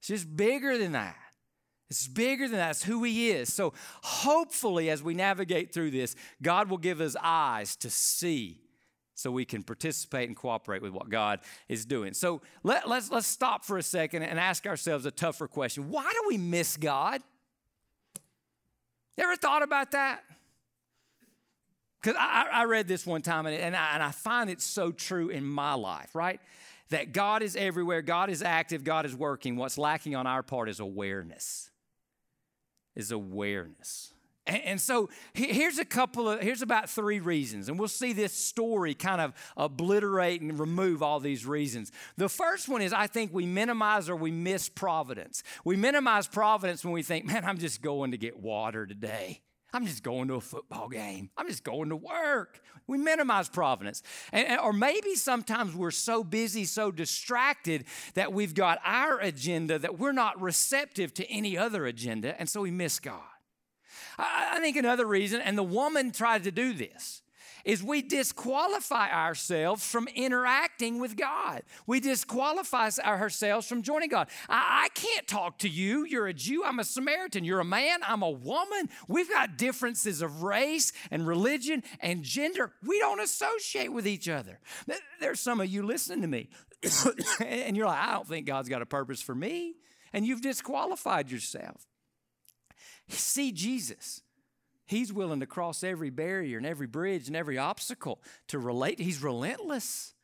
She's 0.00 0.24
bigger 0.24 0.78
than 0.78 0.92
that. 0.92 1.16
It's 1.90 2.06
bigger 2.06 2.46
than 2.46 2.58
that. 2.58 2.70
It's 2.70 2.84
who 2.84 3.02
He 3.02 3.30
is. 3.30 3.52
So, 3.52 3.74
hopefully, 4.02 4.90
as 4.90 5.02
we 5.02 5.12
navigate 5.12 5.74
through 5.74 5.90
this, 5.90 6.14
God 6.40 6.70
will 6.70 6.78
give 6.78 7.00
us 7.00 7.16
eyes 7.20 7.74
to 7.76 7.90
see 7.90 8.60
so 9.16 9.30
we 9.30 9.44
can 9.44 9.64
participate 9.64 10.28
and 10.28 10.36
cooperate 10.36 10.82
with 10.82 10.92
what 10.92 11.10
God 11.10 11.40
is 11.68 11.84
doing. 11.84 12.14
So, 12.14 12.42
let, 12.62 12.88
let's, 12.88 13.10
let's 13.10 13.26
stop 13.26 13.64
for 13.64 13.76
a 13.76 13.82
second 13.82 14.22
and 14.22 14.38
ask 14.38 14.66
ourselves 14.66 15.04
a 15.04 15.10
tougher 15.10 15.48
question 15.48 15.90
Why 15.90 16.08
do 16.12 16.28
we 16.28 16.38
miss 16.38 16.76
God? 16.76 17.22
Ever 19.18 19.36
thought 19.36 19.62
about 19.62 19.90
that? 19.90 20.22
Because 22.00 22.16
I, 22.18 22.46
I, 22.50 22.64
read 22.64 22.88
this 22.88 23.04
one 23.04 23.20
time 23.20 23.44
and, 23.44 23.54
and, 23.54 23.76
I, 23.76 23.94
and 23.94 24.02
I 24.02 24.10
find 24.12 24.48
it 24.48 24.62
so 24.62 24.90
true 24.90 25.28
in 25.28 25.44
my 25.44 25.74
life, 25.74 26.14
right? 26.14 26.40
That 26.88 27.12
God 27.12 27.42
is 27.42 27.56
everywhere, 27.56 28.00
God 28.00 28.30
is 28.30 28.42
active, 28.42 28.84
God 28.84 29.04
is 29.04 29.14
working. 29.14 29.56
What's 29.56 29.76
lacking 29.76 30.16
on 30.16 30.26
our 30.26 30.42
part 30.42 30.70
is 30.70 30.80
awareness 30.80 31.70
is 32.94 33.10
awareness. 33.10 34.12
And, 34.46 34.80
so 34.80 35.10
here's 35.32 35.78
a 35.78 35.84
couple 35.84 36.28
of, 36.28 36.40
here's 36.40 36.62
about 36.62 36.90
three 36.90 37.20
reasons, 37.20 37.68
and 37.68 37.78
we'll 37.78 37.88
see 37.88 38.12
this 38.12 38.32
story 38.32 38.94
kind 38.94 39.20
of 39.20 39.32
obliterate 39.56 40.40
and 40.40 40.58
remove 40.58 41.02
all 41.02 41.20
these 41.20 41.46
reasons. 41.46 41.92
The 42.16 42.28
first 42.28 42.68
one 42.68 42.82
is 42.82 42.92
I 42.92 43.06
think 43.06 43.32
we 43.32 43.46
minimize 43.46 44.08
or 44.08 44.16
we 44.16 44.32
miss 44.32 44.68
providence. 44.68 45.44
We 45.64 45.76
minimize 45.76 46.26
providence 46.26 46.84
when 46.84 46.92
we 46.92 47.02
think, 47.02 47.26
man, 47.26 47.44
I'm 47.44 47.58
just 47.58 47.80
going 47.80 48.10
to 48.10 48.18
get 48.18 48.40
water 48.40 48.86
today. 48.86 49.42
I'm 49.72 49.86
just 49.86 50.02
going 50.02 50.28
to 50.28 50.34
a 50.34 50.40
football 50.40 50.88
game. 50.88 51.30
I'm 51.36 51.48
just 51.48 51.64
going 51.64 51.90
to 51.90 51.96
work. 51.96 52.60
We 52.86 52.98
minimize 52.98 53.48
providence. 53.48 54.02
And, 54.32 54.58
or 54.60 54.72
maybe 54.72 55.14
sometimes 55.14 55.74
we're 55.74 55.90
so 55.90 56.24
busy, 56.24 56.64
so 56.64 56.90
distracted 56.90 57.84
that 58.14 58.32
we've 58.32 58.54
got 58.54 58.80
our 58.84 59.18
agenda 59.20 59.78
that 59.78 59.98
we're 59.98 60.12
not 60.12 60.40
receptive 60.40 61.14
to 61.14 61.30
any 61.30 61.56
other 61.56 61.86
agenda, 61.86 62.38
and 62.38 62.48
so 62.48 62.62
we 62.62 62.70
miss 62.70 62.98
God. 62.98 63.20
I, 64.18 64.54
I 64.54 64.60
think 64.60 64.76
another 64.76 65.06
reason, 65.06 65.40
and 65.40 65.56
the 65.56 65.62
woman 65.62 66.10
tried 66.10 66.44
to 66.44 66.50
do 66.50 66.72
this, 66.72 67.22
is 67.64 67.82
we 67.82 68.02
disqualify 68.02 69.10
ourselves 69.10 69.84
from 69.84 70.08
interacting 70.14 71.00
with 71.00 71.16
God. 71.16 71.62
We 71.86 72.00
disqualify 72.00 72.90
ourselves 73.04 73.66
from 73.66 73.82
joining 73.82 74.08
God. 74.08 74.28
I, 74.48 74.84
I, 74.84 74.88
can't 74.94 75.26
talk 75.26 75.58
to 75.58 75.68
you. 75.68 76.04
You're 76.04 76.26
a 76.26 76.34
Jew. 76.34 76.64
I'm 76.64 76.78
a 76.78 76.84
Samaritan. 76.84 77.44
You're 77.44 77.60
a 77.60 77.64
man. 77.64 78.00
I'm 78.06 78.22
a 78.22 78.30
woman. 78.30 78.88
We've 79.08 79.28
got 79.28 79.56
differences 79.56 80.22
of 80.22 80.42
race 80.42 80.92
and 81.10 81.26
religion 81.26 81.82
and 82.00 82.22
gender. 82.22 82.72
We 82.84 82.98
don't 82.98 83.20
associate 83.20 83.92
with 83.92 84.06
each 84.06 84.28
other. 84.28 84.60
There's 85.20 85.40
some 85.40 85.60
of 85.60 85.68
you 85.68 85.82
listening 85.82 86.22
to 86.22 86.28
me, 86.28 86.48
and 87.40 87.76
you're 87.76 87.86
like, 87.86 87.98
I 87.98 88.12
don't 88.12 88.28
think 88.28 88.46
God's 88.46 88.68
got 88.68 88.82
a 88.82 88.86
purpose 88.86 89.20
for 89.20 89.34
me. 89.34 89.74
And 90.12 90.26
you've 90.26 90.42
disqualified 90.42 91.30
yourself. 91.30 91.86
See 93.08 93.52
Jesus. 93.52 94.22
He's 94.90 95.12
willing 95.12 95.38
to 95.38 95.46
cross 95.46 95.84
every 95.84 96.10
barrier 96.10 96.56
and 96.56 96.66
every 96.66 96.88
bridge 96.88 97.28
and 97.28 97.36
every 97.36 97.58
obstacle 97.58 98.20
to 98.48 98.58
relate. 98.58 98.98
He's 98.98 99.22
relentless. 99.22 100.14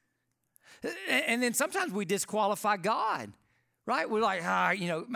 And 1.09 1.41
then 1.41 1.55
sometimes 1.55 1.93
we 1.93 2.05
disqualify 2.05 2.79
God, 2.79 3.33
right? 3.87 4.11
We're 4.11 4.21
like, 4.21 4.41
ah, 4.45 4.73
you 4.73 4.89
know, 4.89 5.07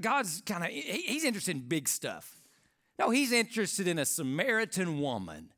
God's 0.00 0.40
kind 0.46 0.62
of, 0.62 0.70
he's 0.70 1.24
interested 1.24 1.56
in 1.56 1.62
big 1.62 1.88
stuff. 1.88 2.42
No, 2.96 3.10
he's 3.10 3.32
interested 3.32 3.88
in 3.88 3.98
a 3.98 4.04
Samaritan 4.04 5.00
woman 5.00 5.52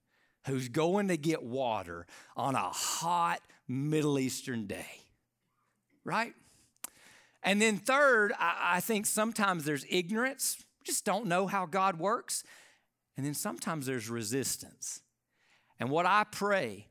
who's 0.47 0.71
going 0.71 1.09
to 1.09 1.19
get 1.19 1.43
water 1.43 2.07
on 2.39 2.55
a 2.55 2.71
hot 2.71 3.43
Middle 3.69 4.19
Eastern 4.19 4.67
day, 4.67 5.03
right? 6.03 6.33
And 7.43 7.61
then, 7.61 7.77
third, 7.77 8.33
I, 8.41 8.81
think 8.81 9.05
sometimes 9.05 9.67
there's 9.67 9.85
ignorance. 9.91 10.65
Just 10.83 11.05
don't 11.05 11.27
know 11.27 11.47
how 11.47 11.67
God 11.67 11.99
works. 11.99 12.43
And 13.17 13.25
then 13.25 13.35
sometimes 13.35 13.87
there's 13.87 14.09
resistance. 14.09 15.01
And 15.79 15.91
what 15.91 16.07
I 16.07 16.25
pray 16.25 16.89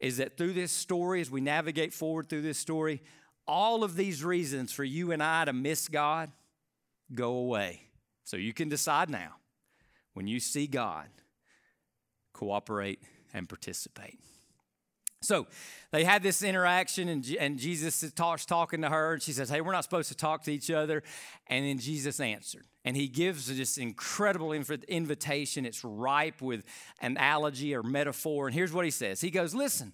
is 0.00 0.18
that 0.18 0.36
through 0.36 0.52
this 0.52 0.72
story, 0.72 1.20
as 1.20 1.30
we 1.30 1.40
navigate 1.40 1.92
forward 1.92 2.28
through 2.28 2.42
this 2.42 2.58
story, 2.58 3.02
all 3.46 3.82
of 3.82 3.96
these 3.96 4.22
reasons 4.22 4.72
for 4.72 4.84
you 4.84 5.12
and 5.12 5.22
I 5.22 5.44
to 5.44 5.52
miss 5.52 5.88
God 5.88 6.30
go 7.14 7.32
away. 7.34 7.82
So 8.24 8.36
you 8.36 8.52
can 8.52 8.68
decide 8.68 9.08
now 9.10 9.36
when 10.14 10.26
you 10.26 10.40
see 10.40 10.66
God, 10.66 11.08
cooperate 12.32 13.00
and 13.32 13.48
participate. 13.48 14.18
So 15.20 15.46
they 15.90 16.04
had 16.04 16.22
this 16.22 16.42
interaction, 16.42 17.08
and, 17.08 17.36
and 17.40 17.58
Jesus 17.58 18.12
talks 18.12 18.46
talking 18.46 18.82
to 18.82 18.88
her, 18.88 19.14
and 19.14 19.22
she 19.22 19.32
says, 19.32 19.48
Hey, 19.48 19.60
we're 19.60 19.72
not 19.72 19.84
supposed 19.84 20.08
to 20.10 20.14
talk 20.14 20.44
to 20.44 20.52
each 20.52 20.70
other. 20.70 21.02
And 21.48 21.66
then 21.66 21.78
Jesus 21.78 22.20
answered. 22.20 22.66
And 22.84 22.96
he 22.96 23.08
gives 23.08 23.54
this 23.54 23.78
incredible 23.78 24.52
invitation. 24.52 25.66
It's 25.66 25.84
ripe 25.84 26.40
with 26.40 26.64
an 27.00 27.12
analogy 27.12 27.74
or 27.74 27.82
metaphor. 27.82 28.46
And 28.46 28.54
here's 28.54 28.72
what 28.72 28.84
he 28.84 28.90
says 28.90 29.20
He 29.20 29.30
goes, 29.30 29.54
Listen, 29.54 29.92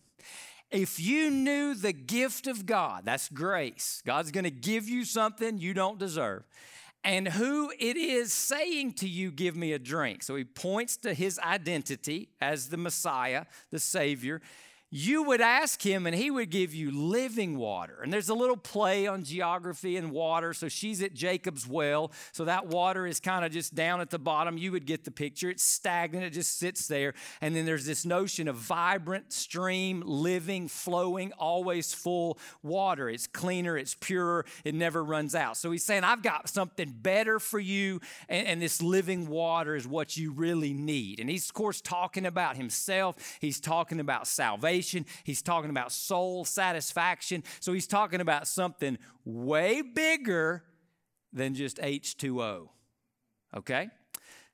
if 0.70 1.00
you 1.00 1.30
knew 1.30 1.74
the 1.74 1.92
gift 1.92 2.46
of 2.46 2.66
God, 2.66 3.02
that's 3.04 3.28
grace. 3.28 4.02
God's 4.04 4.30
to 4.30 4.50
give 4.50 4.88
you 4.88 5.04
something 5.04 5.58
you 5.58 5.72
don't 5.72 5.98
deserve. 5.98 6.44
And 7.02 7.28
who 7.28 7.70
it 7.78 7.96
is 7.96 8.32
saying 8.32 8.94
to 8.94 9.08
you, 9.08 9.30
Give 9.30 9.56
me 9.56 9.72
a 9.72 9.78
drink. 9.78 10.22
So 10.22 10.36
he 10.36 10.44
points 10.44 10.96
to 10.98 11.14
his 11.14 11.38
identity 11.38 12.28
as 12.40 12.68
the 12.68 12.76
Messiah, 12.76 13.46
the 13.70 13.78
Savior 13.78 14.40
you 14.96 15.24
would 15.24 15.40
ask 15.40 15.82
him 15.82 16.06
and 16.06 16.14
he 16.14 16.30
would 16.30 16.50
give 16.50 16.72
you 16.72 16.92
living 16.92 17.58
water. 17.58 17.98
And 18.00 18.12
there's 18.12 18.28
a 18.28 18.34
little 18.34 18.56
play 18.56 19.08
on 19.08 19.24
geography 19.24 19.96
and 19.96 20.12
water. 20.12 20.54
So 20.54 20.68
she's 20.68 21.02
at 21.02 21.14
Jacob's 21.14 21.66
well. 21.66 22.12
So 22.30 22.44
that 22.44 22.68
water 22.68 23.04
is 23.04 23.18
kind 23.18 23.44
of 23.44 23.50
just 23.50 23.74
down 23.74 24.00
at 24.00 24.10
the 24.10 24.20
bottom. 24.20 24.56
You 24.56 24.70
would 24.70 24.86
get 24.86 25.02
the 25.02 25.10
picture. 25.10 25.50
It's 25.50 25.64
stagnant, 25.64 26.24
it 26.24 26.30
just 26.30 26.60
sits 26.60 26.86
there. 26.86 27.14
And 27.40 27.56
then 27.56 27.66
there's 27.66 27.84
this 27.84 28.06
notion 28.06 28.46
of 28.46 28.54
vibrant 28.54 29.32
stream, 29.32 30.00
living, 30.06 30.68
flowing, 30.68 31.32
always 31.40 31.92
full 31.92 32.38
water. 32.62 33.08
It's 33.08 33.26
cleaner, 33.26 33.76
it's 33.76 33.96
purer, 33.96 34.46
it 34.62 34.76
never 34.76 35.02
runs 35.02 35.34
out. 35.34 35.56
So 35.56 35.72
he's 35.72 35.82
saying, 35.82 36.04
I've 36.04 36.22
got 36.22 36.48
something 36.48 36.94
better 37.02 37.40
for 37.40 37.58
you. 37.58 38.00
And, 38.28 38.46
and 38.46 38.62
this 38.62 38.80
living 38.80 39.26
water 39.26 39.74
is 39.74 39.88
what 39.88 40.16
you 40.16 40.30
really 40.30 40.72
need. 40.72 41.18
And 41.18 41.28
he's, 41.28 41.48
of 41.48 41.54
course, 41.54 41.80
talking 41.80 42.26
about 42.26 42.56
himself, 42.56 43.16
he's 43.40 43.58
talking 43.58 43.98
about 43.98 44.28
salvation 44.28 44.83
He's 45.24 45.42
talking 45.42 45.70
about 45.70 45.92
soul 45.92 46.44
satisfaction. 46.44 47.44
So 47.60 47.72
he's 47.72 47.86
talking 47.86 48.20
about 48.20 48.46
something 48.46 48.98
way 49.24 49.82
bigger 49.82 50.64
than 51.32 51.54
just 51.54 51.78
H2O. 51.78 52.68
Okay? 53.56 53.88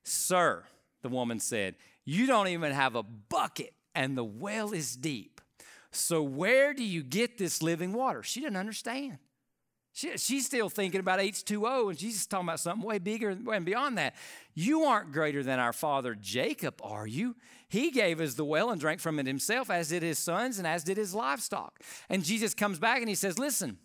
Sir, 0.02 0.64
the 1.02 1.08
woman 1.08 1.40
said, 1.40 1.74
you 2.04 2.26
don't 2.26 2.48
even 2.48 2.72
have 2.72 2.94
a 2.94 3.02
bucket 3.02 3.74
and 3.94 4.16
the 4.16 4.24
well 4.24 4.72
is 4.72 4.96
deep. 4.96 5.40
So 5.92 6.22
where 6.22 6.72
do 6.72 6.84
you 6.84 7.02
get 7.02 7.38
this 7.38 7.62
living 7.62 7.92
water? 7.92 8.22
She 8.22 8.40
didn't 8.40 8.56
understand. 8.56 9.18
She, 9.92 10.16
she's 10.18 10.46
still 10.46 10.68
thinking 10.68 11.00
about 11.00 11.18
H2O 11.18 11.90
and 11.90 11.98
she's 11.98 12.26
talking 12.26 12.46
about 12.46 12.60
something 12.60 12.86
way 12.86 12.98
bigger 12.98 13.30
and 13.30 13.64
beyond 13.64 13.98
that. 13.98 14.14
You 14.54 14.84
aren't 14.84 15.12
greater 15.12 15.42
than 15.42 15.58
our 15.58 15.72
father 15.72 16.14
Jacob, 16.14 16.80
are 16.82 17.06
you? 17.06 17.36
He 17.68 17.90
gave 17.90 18.20
us 18.20 18.34
the 18.34 18.44
well 18.44 18.70
and 18.70 18.80
drank 18.80 19.00
from 19.00 19.18
it 19.18 19.26
himself, 19.26 19.70
as 19.70 19.88
did 19.88 20.02
his 20.02 20.18
sons 20.18 20.58
and 20.58 20.66
as 20.66 20.84
did 20.84 20.96
his 20.96 21.14
livestock. 21.14 21.80
And 22.08 22.24
Jesus 22.24 22.54
comes 22.54 22.78
back 22.78 23.00
and 23.00 23.08
he 23.08 23.14
says, 23.14 23.38
Listen, 23.38 23.78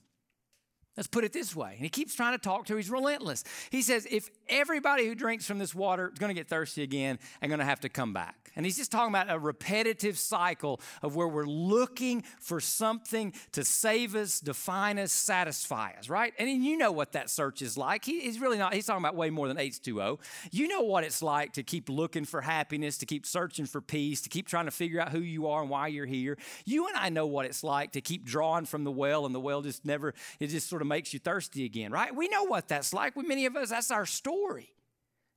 Let's 0.97 1.07
put 1.07 1.25
it 1.25 1.33
this 1.33 1.55
way. 1.55 1.73
And 1.73 1.81
he 1.81 1.89
keeps 1.89 2.15
trying 2.15 2.33
to 2.33 2.37
talk 2.37 2.65
to 2.67 2.73
her. 2.73 2.77
He's 2.77 2.89
relentless. 2.89 3.43
He 3.69 3.81
says, 3.81 4.07
if 4.09 4.29
everybody 4.47 5.05
who 5.05 5.13
drinks 5.13 5.45
from 5.45 5.59
this 5.59 5.75
water 5.75 6.09
is 6.11 6.19
going 6.19 6.29
to 6.29 6.33
get 6.33 6.47
thirsty 6.47 6.83
again 6.83 7.19
and 7.41 7.49
going 7.49 7.59
to 7.59 7.65
have 7.65 7.81
to 7.81 7.89
come 7.89 8.13
back. 8.13 8.44
And 8.55 8.65
he's 8.65 8.77
just 8.77 8.91
talking 8.91 9.09
about 9.09 9.29
a 9.29 9.37
repetitive 9.37 10.17
cycle 10.17 10.79
of 11.01 11.15
where 11.15 11.27
we're 11.27 11.45
looking 11.45 12.23
for 12.39 12.59
something 12.59 13.33
to 13.51 13.65
save 13.65 14.15
us, 14.15 14.39
define 14.39 14.97
us, 14.97 15.11
satisfy 15.11 15.91
us, 15.97 16.09
right? 16.09 16.33
And 16.39 16.49
you 16.63 16.77
know 16.77 16.91
what 16.91 17.11
that 17.13 17.29
search 17.29 17.61
is 17.61 17.77
like. 17.77 18.05
He, 18.05 18.21
he's 18.21 18.39
really 18.39 18.57
not, 18.57 18.73
he's 18.73 18.85
talking 18.85 19.03
about 19.03 19.15
way 19.15 19.29
more 19.29 19.47
than 19.47 19.57
H2O. 19.57 20.19
You 20.51 20.67
know 20.67 20.81
what 20.81 21.03
it's 21.03 21.21
like 21.21 21.53
to 21.53 21.63
keep 21.63 21.89
looking 21.89 22.25
for 22.25 22.41
happiness, 22.41 22.97
to 22.99 23.05
keep 23.05 23.25
searching 23.25 23.65
for 23.65 23.81
peace, 23.81 24.21
to 24.21 24.29
keep 24.29 24.47
trying 24.47 24.65
to 24.65 24.71
figure 24.71 25.01
out 25.01 25.09
who 25.09 25.19
you 25.19 25.47
are 25.47 25.61
and 25.61 25.69
why 25.69 25.87
you're 25.87 26.05
here. 26.05 26.37
You 26.65 26.87
and 26.87 26.95
I 26.95 27.09
know 27.09 27.27
what 27.27 27.45
it's 27.45 27.63
like 27.63 27.91
to 27.93 28.01
keep 28.01 28.25
drawing 28.25 28.65
from 28.65 28.83
the 28.83 28.91
well 28.91 29.25
and 29.25 29.35
the 29.35 29.39
well 29.39 29.61
just 29.61 29.85
never, 29.85 30.13
it 30.39 30.47
just 30.47 30.69
sort 30.69 30.81
of 30.81 30.87
makes 30.87 31.13
you 31.13 31.19
thirsty 31.19 31.65
again, 31.65 31.91
right? 31.91 32.15
We 32.15 32.29
know 32.29 32.43
what 32.43 32.67
that's 32.67 32.93
like. 32.93 33.15
We, 33.15 33.23
many 33.23 33.45
of 33.45 33.55
us, 33.55 33.69
that's 33.69 33.91
our 33.91 34.05
story. 34.05 34.74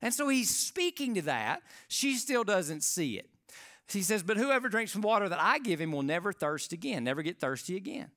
And 0.01 0.13
so 0.13 0.29
he's 0.29 0.55
speaking 0.55 1.15
to 1.15 1.21
that. 1.23 1.61
She 1.87 2.15
still 2.15 2.43
doesn't 2.43 2.83
see 2.83 3.17
it. 3.17 3.29
He 3.87 4.01
says, 4.01 4.23
But 4.23 4.37
whoever 4.37 4.69
drinks 4.69 4.91
from 4.91 5.01
water 5.01 5.27
that 5.29 5.41
I 5.41 5.59
give 5.59 5.81
him 5.81 5.91
will 5.91 6.03
never 6.03 6.31
thirst 6.31 6.73
again, 6.73 7.03
never 7.03 7.21
get 7.21 7.39
thirsty 7.39 7.75
again. 7.75 8.11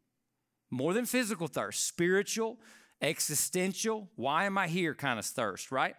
More 0.71 0.95
than 0.95 1.07
physical 1.07 1.49
thirst, 1.49 1.87
spiritual, 1.87 2.59
existential, 3.03 4.09
why 4.17 4.45
am 4.45 4.57
I 4.57 4.69
here 4.69 4.95
kind 4.95 5.19
of 5.19 5.27
thirst, 5.27 5.73
right? 5.73 5.97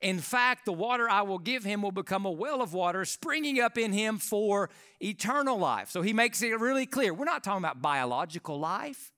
In 0.00 0.18
fact, 0.18 0.64
the 0.64 0.72
water 0.72 1.08
I 1.08 1.22
will 1.22 1.38
give 1.38 1.64
him 1.64 1.82
will 1.82 1.92
become 1.92 2.24
a 2.24 2.30
well 2.30 2.62
of 2.62 2.72
water 2.72 3.04
springing 3.04 3.60
up 3.60 3.78
in 3.78 3.92
him 3.92 4.18
for 4.18 4.70
eternal 5.00 5.58
life. 5.58 5.90
So 5.90 6.02
he 6.02 6.12
makes 6.12 6.42
it 6.42 6.58
really 6.58 6.86
clear. 6.86 7.12
We're 7.12 7.24
not 7.24 7.44
talking 7.44 7.62
about 7.62 7.82
biological 7.82 8.58
life, 8.58 9.12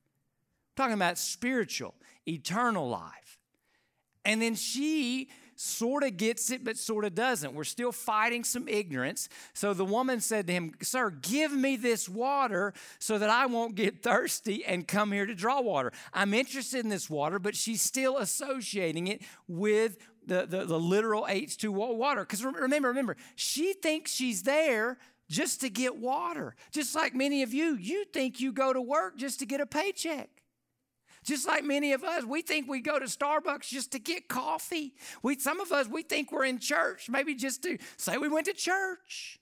we're 0.76 0.84
talking 0.84 0.94
about 0.94 1.16
spiritual, 1.16 1.94
eternal 2.26 2.88
life. 2.88 3.38
And 4.25 4.42
then 4.42 4.56
she 4.56 5.30
sort 5.61 6.05
of 6.05 6.17
gets 6.17 6.53
it, 6.53 6.62
but 6.62 6.77
sort 6.77 7.05
of 7.05 7.17
doesn't. 7.17 7.53
We're 7.53 7.65
still 7.65 7.91
fighting 7.91 8.45
some 8.45 8.69
ignorance. 8.69 9.29
So 9.55 9.75
the 9.75 9.85
woman 9.85 10.21
said 10.21 10.47
to 10.47 10.53
him, 10.53 10.73
Sir, 10.83 11.11
give 11.11 11.50
me 11.53 11.75
this 11.75 12.09
water 12.09 12.73
so 13.00 13.19
that 13.19 13.29
I 13.29 13.47
won't 13.47 13.75
get 13.75 14.00
thirsty 14.00 14.65
and 14.65 14.87
come 14.87 15.11
here 15.11 15.27
to 15.27 15.35
draw 15.35 15.61
water. 15.61 15.93
I'm 16.15 16.33
interested 16.33 16.85
in 16.85 16.91
this 16.91 17.11
water, 17.11 17.41
but 17.41 17.57
she's 17.57 17.83
still 17.83 18.19
associating 18.19 19.09
it 19.09 19.23
with 19.49 19.99
the, 20.25 20.47
the, 20.47 20.65
the 20.65 20.79
literal 20.79 21.25
H2O 21.29 21.97
water. 21.97 22.21
Because 22.21 22.45
remember, 22.45 22.88
remember, 22.88 23.17
she 23.35 23.73
thinks 23.73 24.12
she's 24.12 24.45
there 24.45 24.99
just 25.29 25.61
to 25.62 25.71
get 25.71 25.97
water. 25.97 26.55
Just 26.71 26.95
like 26.95 27.17
many 27.17 27.43
of 27.43 27.53
you, 27.53 27.75
you 27.75 28.05
think 28.05 28.38
you 28.38 28.53
go 28.53 28.73
to 28.73 28.81
work 28.81 29.17
just 29.17 29.41
to 29.41 29.47
get 29.47 29.61
a 29.61 29.67
paycheck. 29.67 30.31
Just 31.28 31.47
like 31.47 31.62
many 31.62 31.92
of 31.92 32.04
us, 32.04 32.25
we 32.25 32.40
think 32.40 32.70
we 32.70 32.80
go 32.80 32.99
to 32.99 33.04
Starbucks 33.04 33.68
just 33.68 33.92
to 33.92 33.99
get 33.99 34.28
coffee. 34.28 34.94
We, 35.23 35.38
some 35.38 35.61
of 35.61 35.70
us, 35.73 35.87
we 35.87 36.02
think 36.02 36.32
we're 36.32 36.47
in 36.47 36.58
church, 36.58 37.11
maybe 37.11 37.35
just 37.35 37.62
to 37.64 37.76
say 37.99 38.16
we 38.16 38.30
went 38.30 38.47
to 38.47 38.54
church. 38.54 39.38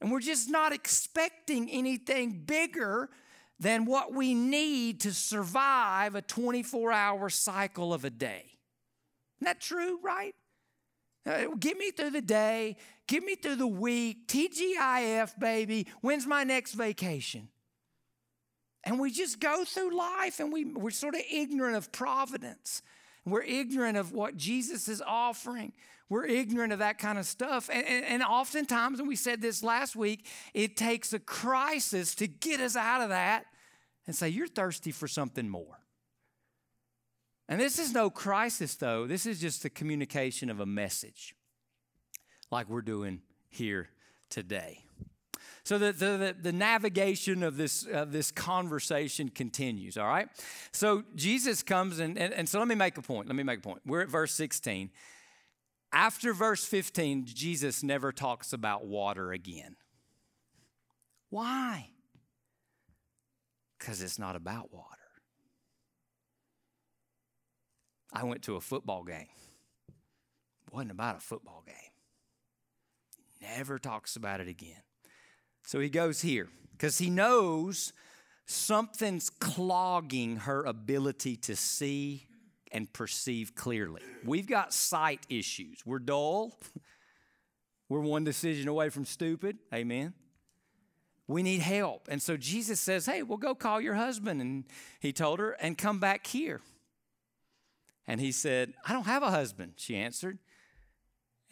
And 0.00 0.10
we're 0.10 0.18
just 0.18 0.50
not 0.50 0.72
expecting 0.72 1.70
anything 1.70 2.42
bigger 2.44 3.08
than 3.60 3.84
what 3.84 4.14
we 4.14 4.34
need 4.34 5.02
to 5.02 5.14
survive 5.14 6.16
a 6.16 6.22
24 6.22 6.90
hour 6.90 7.30
cycle 7.30 7.94
of 7.94 8.04
a 8.04 8.10
day. 8.10 8.58
Isn't 9.38 9.44
that 9.44 9.60
true, 9.60 10.00
right? 10.02 10.34
Uh, 11.24 11.54
get 11.56 11.78
me 11.78 11.92
through 11.92 12.10
the 12.10 12.20
day, 12.20 12.74
get 13.06 13.22
me 13.22 13.36
through 13.36 13.54
the 13.54 13.66
week, 13.68 14.26
TGIF, 14.26 15.38
baby. 15.38 15.86
When's 16.00 16.26
my 16.26 16.42
next 16.42 16.72
vacation? 16.72 17.46
And 18.84 18.98
we 18.98 19.10
just 19.10 19.38
go 19.38 19.64
through 19.64 19.96
life 19.96 20.40
and 20.40 20.52
we, 20.52 20.64
we're 20.64 20.90
sort 20.90 21.14
of 21.14 21.22
ignorant 21.30 21.76
of 21.76 21.92
providence. 21.92 22.82
We're 23.24 23.42
ignorant 23.42 23.96
of 23.96 24.12
what 24.12 24.36
Jesus 24.36 24.88
is 24.88 25.00
offering. 25.00 25.72
We're 26.08 26.26
ignorant 26.26 26.72
of 26.72 26.80
that 26.80 26.98
kind 26.98 27.18
of 27.18 27.24
stuff. 27.24 27.70
And, 27.72 27.86
and, 27.86 28.04
and, 28.04 28.22
oftentimes, 28.22 28.98
and 28.98 29.08
we 29.08 29.16
said 29.16 29.40
this 29.40 29.62
last 29.62 29.94
week, 29.94 30.26
it 30.52 30.76
takes 30.76 31.12
a 31.12 31.18
crisis 31.18 32.14
to 32.16 32.26
get 32.26 32.60
us 32.60 32.76
out 32.76 33.00
of 33.00 33.10
that 33.10 33.46
and 34.06 34.14
say, 34.14 34.28
You're 34.28 34.48
thirsty 34.48 34.90
for 34.90 35.08
something 35.08 35.48
more. 35.48 35.78
And 37.48 37.60
this 37.60 37.78
is 37.78 37.92
no 37.92 38.10
crisis, 38.10 38.74
though. 38.74 39.06
This 39.06 39.26
is 39.26 39.40
just 39.40 39.62
the 39.62 39.70
communication 39.70 40.50
of 40.50 40.60
a 40.60 40.66
message, 40.66 41.34
like 42.50 42.68
we're 42.68 42.82
doing 42.82 43.22
here 43.48 43.88
today. 44.28 44.81
So 45.64 45.78
the, 45.78 45.92
the, 45.92 46.36
the, 46.40 46.52
navigation 46.52 47.44
of 47.44 47.56
this, 47.56 47.82
this 48.06 48.32
conversation 48.32 49.28
continues, 49.28 49.96
all 49.96 50.08
right? 50.08 50.28
So 50.72 51.04
Jesus 51.14 51.62
comes, 51.62 52.00
and, 52.00 52.18
and, 52.18 52.34
and 52.34 52.48
so 52.48 52.58
let 52.58 52.66
me 52.66 52.74
make 52.74 52.98
a 52.98 53.02
point. 53.02 53.28
Let 53.28 53.36
me 53.36 53.44
make 53.44 53.60
a 53.60 53.62
point. 53.62 53.80
We're 53.86 54.00
at 54.00 54.08
verse 54.08 54.32
16. 54.32 54.90
After 55.92 56.32
verse 56.32 56.64
15, 56.64 57.26
Jesus 57.26 57.84
never 57.84 58.10
talks 58.10 58.52
about 58.52 58.86
water 58.86 59.30
again. 59.30 59.76
Why? 61.30 61.90
Because 63.78 64.02
it's 64.02 64.18
not 64.18 64.34
about 64.34 64.72
water. 64.72 64.88
I 68.12 68.24
went 68.24 68.42
to 68.42 68.56
a 68.56 68.60
football 68.60 69.04
game. 69.04 69.28
Wasn't 70.72 70.90
about 70.90 71.18
a 71.18 71.20
football 71.20 71.62
game. 71.66 71.74
Never 73.40 73.78
talks 73.78 74.16
about 74.16 74.40
it 74.40 74.48
again. 74.48 74.82
So 75.64 75.80
he 75.80 75.88
goes 75.88 76.20
here 76.20 76.48
because 76.72 76.98
he 76.98 77.10
knows 77.10 77.92
something's 78.46 79.30
clogging 79.30 80.38
her 80.38 80.64
ability 80.64 81.36
to 81.36 81.56
see 81.56 82.26
and 82.72 82.92
perceive 82.92 83.54
clearly. 83.54 84.02
We've 84.24 84.46
got 84.46 84.72
sight 84.72 85.20
issues. 85.28 85.78
We're 85.84 85.98
dull. 85.98 86.58
We're 87.88 88.00
one 88.00 88.24
decision 88.24 88.68
away 88.68 88.88
from 88.88 89.04
stupid. 89.04 89.58
Amen. 89.72 90.14
We 91.28 91.42
need 91.42 91.60
help. 91.60 92.08
And 92.10 92.20
so 92.20 92.36
Jesus 92.36 92.80
says, 92.80 93.06
Hey, 93.06 93.22
well, 93.22 93.38
go 93.38 93.54
call 93.54 93.80
your 93.80 93.94
husband. 93.94 94.40
And 94.40 94.64
he 95.00 95.12
told 95.12 95.38
her, 95.38 95.52
and 95.52 95.76
come 95.76 96.00
back 96.00 96.26
here. 96.26 96.60
And 98.06 98.20
he 98.20 98.32
said, 98.32 98.72
I 98.86 98.92
don't 98.92 99.06
have 99.06 99.22
a 99.22 99.30
husband, 99.30 99.74
she 99.76 99.96
answered. 99.96 100.38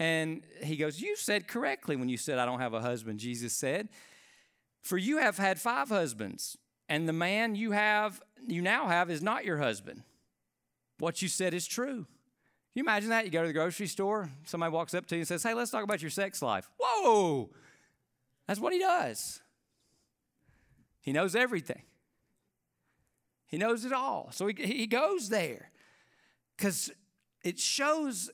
And 0.00 0.42
he 0.62 0.76
goes, 0.76 1.00
You 1.00 1.14
said 1.14 1.46
correctly 1.46 1.94
when 1.94 2.08
you 2.08 2.16
said, 2.16 2.38
I 2.38 2.46
don't 2.46 2.58
have 2.58 2.72
a 2.72 2.80
husband. 2.80 3.20
Jesus 3.20 3.52
said, 3.52 3.90
For 4.82 4.96
you 4.96 5.18
have 5.18 5.36
had 5.36 5.60
five 5.60 5.90
husbands, 5.90 6.56
and 6.88 7.06
the 7.06 7.12
man 7.12 7.54
you 7.54 7.72
have, 7.72 8.22
you 8.48 8.62
now 8.62 8.88
have, 8.88 9.10
is 9.10 9.22
not 9.22 9.44
your 9.44 9.58
husband. 9.58 10.02
What 10.98 11.20
you 11.20 11.28
said 11.28 11.52
is 11.52 11.66
true. 11.66 12.06
Can 12.06 12.06
you 12.76 12.82
imagine 12.82 13.10
that? 13.10 13.26
You 13.26 13.30
go 13.30 13.42
to 13.42 13.46
the 13.46 13.52
grocery 13.52 13.86
store, 13.86 14.30
somebody 14.46 14.72
walks 14.72 14.94
up 14.94 15.04
to 15.08 15.16
you 15.16 15.20
and 15.20 15.28
says, 15.28 15.42
Hey, 15.42 15.52
let's 15.52 15.70
talk 15.70 15.84
about 15.84 16.00
your 16.00 16.10
sex 16.10 16.40
life. 16.40 16.70
Whoa! 16.78 17.50
That's 18.46 18.58
what 18.58 18.72
he 18.72 18.78
does. 18.78 19.42
He 21.02 21.12
knows 21.12 21.36
everything, 21.36 21.82
he 23.46 23.58
knows 23.58 23.84
it 23.84 23.92
all. 23.92 24.30
So 24.32 24.46
he, 24.46 24.54
he 24.54 24.86
goes 24.86 25.28
there 25.28 25.70
because 26.56 26.90
it 27.44 27.58
shows 27.58 28.30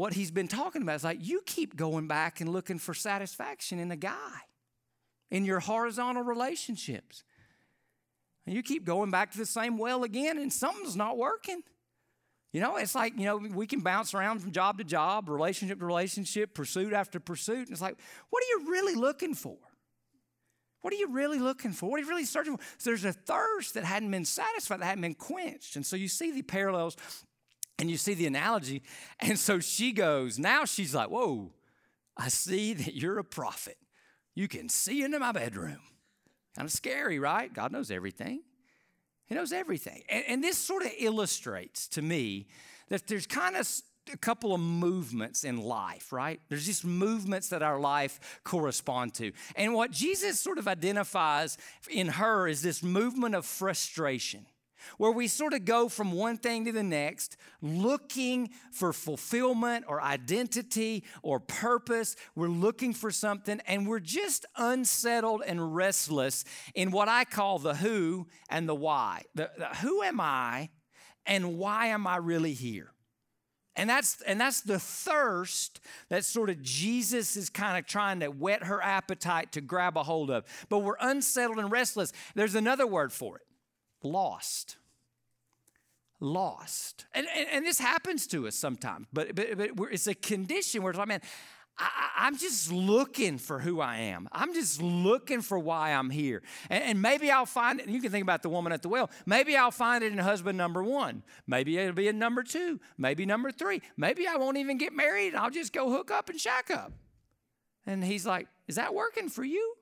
what 0.00 0.14
he's 0.14 0.30
been 0.30 0.48
talking 0.48 0.80
about 0.80 0.96
is 0.96 1.04
like, 1.04 1.18
you 1.20 1.42
keep 1.44 1.76
going 1.76 2.08
back 2.08 2.40
and 2.40 2.50
looking 2.50 2.78
for 2.78 2.94
satisfaction 2.94 3.78
in 3.78 3.90
a 3.90 3.96
guy. 3.96 4.40
in 5.30 5.44
your 5.44 5.60
horizontal 5.60 6.22
relationships. 6.22 7.24
And 8.46 8.54
you 8.54 8.62
keep 8.62 8.84
going 8.84 9.10
back 9.10 9.30
to 9.32 9.38
the 9.38 9.46
same 9.46 9.78
well 9.78 10.02
again, 10.02 10.38
and 10.38 10.52
something's 10.52 10.96
not 10.96 11.16
working. 11.16 11.62
You 12.52 12.60
know, 12.60 12.76
it's 12.76 12.96
like, 12.96 13.16
you 13.16 13.26
know, 13.26 13.36
we 13.36 13.66
can 13.66 13.80
bounce 13.80 14.12
around 14.12 14.40
from 14.40 14.50
job 14.50 14.78
to 14.78 14.84
job, 14.84 15.28
relationship 15.28 15.78
to 15.78 15.86
relationship, 15.86 16.52
pursuit 16.52 16.92
after 16.92 17.20
pursuit. 17.20 17.68
And 17.68 17.70
it's 17.70 17.80
like, 17.80 17.96
what 18.30 18.42
are 18.42 18.46
you 18.58 18.70
really 18.70 18.96
looking 18.96 19.34
for? 19.34 19.56
What 20.80 20.92
are 20.92 20.96
you 20.96 21.12
really 21.12 21.38
looking 21.38 21.72
for? 21.72 21.88
What 21.88 22.00
are 22.00 22.02
you 22.02 22.08
really 22.08 22.24
searching 22.24 22.56
for? 22.56 22.62
So 22.78 22.90
there's 22.90 23.04
a 23.04 23.12
thirst 23.12 23.74
that 23.74 23.84
hadn't 23.84 24.10
been 24.10 24.24
satisfied, 24.24 24.80
that 24.80 24.86
hadn't 24.86 25.02
been 25.02 25.14
quenched. 25.14 25.76
And 25.76 25.86
so 25.86 25.94
you 25.94 26.08
see 26.08 26.32
the 26.32 26.42
parallels 26.42 26.96
and 27.80 27.90
you 27.90 27.96
see 27.96 28.14
the 28.14 28.26
analogy. 28.26 28.82
And 29.20 29.38
so 29.38 29.58
she 29.58 29.92
goes, 29.92 30.38
now 30.38 30.66
she's 30.66 30.94
like, 30.94 31.08
whoa, 31.08 31.50
I 32.16 32.28
see 32.28 32.74
that 32.74 32.94
you're 32.94 33.18
a 33.18 33.24
prophet. 33.24 33.78
You 34.34 34.48
can 34.48 34.68
see 34.68 35.02
into 35.02 35.18
my 35.18 35.32
bedroom. 35.32 35.80
Kind 36.54 36.66
of 36.66 36.72
scary, 36.72 37.18
right? 37.18 37.52
God 37.52 37.72
knows 37.72 37.90
everything. 37.90 38.42
He 39.26 39.34
knows 39.34 39.52
everything. 39.52 40.02
And, 40.10 40.24
and 40.28 40.44
this 40.44 40.58
sort 40.58 40.84
of 40.84 40.90
illustrates 40.98 41.88
to 41.88 42.02
me 42.02 42.48
that 42.88 43.06
there's 43.06 43.26
kind 43.26 43.56
of 43.56 43.66
a 44.12 44.16
couple 44.16 44.54
of 44.54 44.60
movements 44.60 45.44
in 45.44 45.56
life, 45.56 46.12
right? 46.12 46.40
There's 46.48 46.66
just 46.66 46.84
movements 46.84 47.48
that 47.48 47.62
our 47.62 47.80
life 47.80 48.40
correspond 48.44 49.14
to. 49.14 49.32
And 49.56 49.72
what 49.72 49.90
Jesus 49.90 50.38
sort 50.38 50.58
of 50.58 50.68
identifies 50.68 51.56
in 51.88 52.08
her 52.08 52.46
is 52.46 52.60
this 52.60 52.82
movement 52.82 53.34
of 53.34 53.46
frustration 53.46 54.44
where 54.98 55.10
we 55.10 55.26
sort 55.26 55.54
of 55.54 55.64
go 55.64 55.88
from 55.88 56.12
one 56.12 56.36
thing 56.36 56.64
to 56.64 56.72
the 56.72 56.82
next, 56.82 57.36
looking 57.60 58.50
for 58.72 58.92
fulfillment 58.92 59.84
or 59.88 60.02
identity 60.02 61.04
or 61.22 61.40
purpose. 61.40 62.16
We're 62.34 62.48
looking 62.48 62.92
for 62.92 63.10
something, 63.10 63.60
and 63.66 63.86
we're 63.86 64.00
just 64.00 64.46
unsettled 64.56 65.42
and 65.46 65.74
restless 65.74 66.44
in 66.74 66.90
what 66.90 67.08
I 67.08 67.24
call 67.24 67.58
the 67.58 67.74
who 67.74 68.26
and 68.48 68.68
the 68.68 68.74
why. 68.74 69.22
The, 69.34 69.50
the 69.56 69.66
who 69.76 70.02
am 70.02 70.20
I, 70.20 70.70
and 71.26 71.58
why 71.58 71.86
am 71.86 72.06
I 72.06 72.16
really 72.16 72.54
here? 72.54 72.92
And 73.76 73.88
that's, 73.88 74.20
and 74.22 74.40
that's 74.40 74.60
the 74.62 74.78
thirst 74.78 75.80
that 76.08 76.24
sort 76.24 76.50
of 76.50 76.60
Jesus 76.60 77.36
is 77.36 77.48
kind 77.48 77.78
of 77.78 77.86
trying 77.86 78.20
to 78.20 78.26
whet 78.26 78.64
her 78.64 78.82
appetite 78.82 79.52
to 79.52 79.60
grab 79.60 79.96
a 79.96 80.02
hold 80.02 80.30
of. 80.30 80.44
But 80.68 80.80
we're 80.80 80.96
unsettled 81.00 81.58
and 81.58 81.70
restless. 81.70 82.12
There's 82.34 82.54
another 82.54 82.86
word 82.86 83.12
for 83.12 83.36
it 83.36 83.42
lost. 84.02 84.76
Lost. 86.20 87.06
And, 87.14 87.26
and, 87.34 87.48
and 87.52 87.66
this 87.66 87.78
happens 87.78 88.26
to 88.28 88.46
us 88.46 88.54
sometimes, 88.54 89.06
but, 89.12 89.34
but, 89.34 89.74
but 89.74 89.88
it's 89.92 90.06
a 90.06 90.14
condition 90.14 90.82
where 90.82 90.90
it's 90.90 90.98
like, 90.98 91.08
man, 91.08 91.22
I, 91.80 92.26
am 92.26 92.36
just 92.36 92.70
looking 92.70 93.38
for 93.38 93.58
who 93.58 93.80
I 93.80 93.96
am. 93.98 94.28
I'm 94.32 94.52
just 94.52 94.82
looking 94.82 95.40
for 95.40 95.58
why 95.58 95.92
I'm 95.92 96.10
here. 96.10 96.42
And, 96.68 96.84
and, 96.84 97.02
maybe 97.02 97.30
I'll 97.30 97.46
find 97.46 97.80
it. 97.80 97.88
You 97.88 98.02
can 98.02 98.10
think 98.10 98.22
about 98.22 98.42
the 98.42 98.50
woman 98.50 98.72
at 98.72 98.82
the 98.82 98.88
well. 98.88 99.10
Maybe 99.24 99.56
I'll 99.56 99.70
find 99.70 100.04
it 100.04 100.12
in 100.12 100.18
husband 100.18 100.58
number 100.58 100.82
one. 100.82 101.22
Maybe 101.46 101.78
it'll 101.78 101.94
be 101.94 102.08
in 102.08 102.18
number 102.18 102.42
two. 102.42 102.80
Maybe 102.98 103.24
number 103.24 103.50
three. 103.50 103.80
Maybe 103.96 104.26
I 104.26 104.36
won't 104.36 104.58
even 104.58 104.76
get 104.76 104.92
married. 104.92 105.34
I'll 105.34 105.50
just 105.50 105.72
go 105.72 105.90
hook 105.90 106.10
up 106.10 106.28
and 106.28 106.38
shack 106.38 106.70
up. 106.70 106.92
And 107.86 108.04
he's 108.04 108.26
like, 108.26 108.46
Is 108.68 108.76
that 108.76 108.94
working 108.94 109.28
for 109.28 109.44
you? 109.44 109.74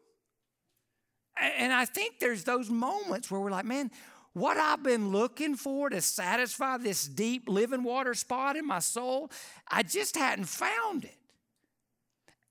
And 1.40 1.72
I 1.72 1.84
think 1.84 2.18
there's 2.18 2.44
those 2.44 2.70
moments 2.70 3.30
where 3.30 3.40
we're 3.40 3.50
like, 3.50 3.64
man, 3.64 3.90
what 4.32 4.56
I've 4.56 4.82
been 4.82 5.10
looking 5.10 5.56
for 5.56 5.90
to 5.90 6.00
satisfy 6.00 6.76
this 6.76 7.06
deep 7.06 7.48
living 7.48 7.82
water 7.82 8.14
spot 8.14 8.56
in 8.56 8.66
my 8.66 8.78
soul, 8.78 9.30
I 9.68 9.82
just 9.82 10.16
hadn't 10.16 10.46
found 10.46 11.04
it. 11.04 11.16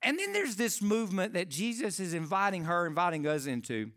And 0.01 0.19
then 0.19 0.31
there's 0.31 0.55
this 0.55 0.81
movement 0.81 1.33
that 1.33 1.49
Jesus 1.49 1.99
is 1.99 2.13
inviting 2.13 2.65
her, 2.65 2.85
inviting 2.85 3.25
us 3.25 3.45
into, 3.45 3.91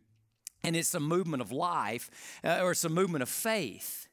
and 0.64 0.74
it's 0.74 0.94
a 0.94 1.00
movement 1.00 1.42
of 1.42 1.52
life, 1.52 2.10
uh, 2.42 2.60
or 2.62 2.72
it's 2.72 2.84
a 2.84 2.88
movement 2.88 3.22
of 3.22 3.28
faith, 3.28 4.08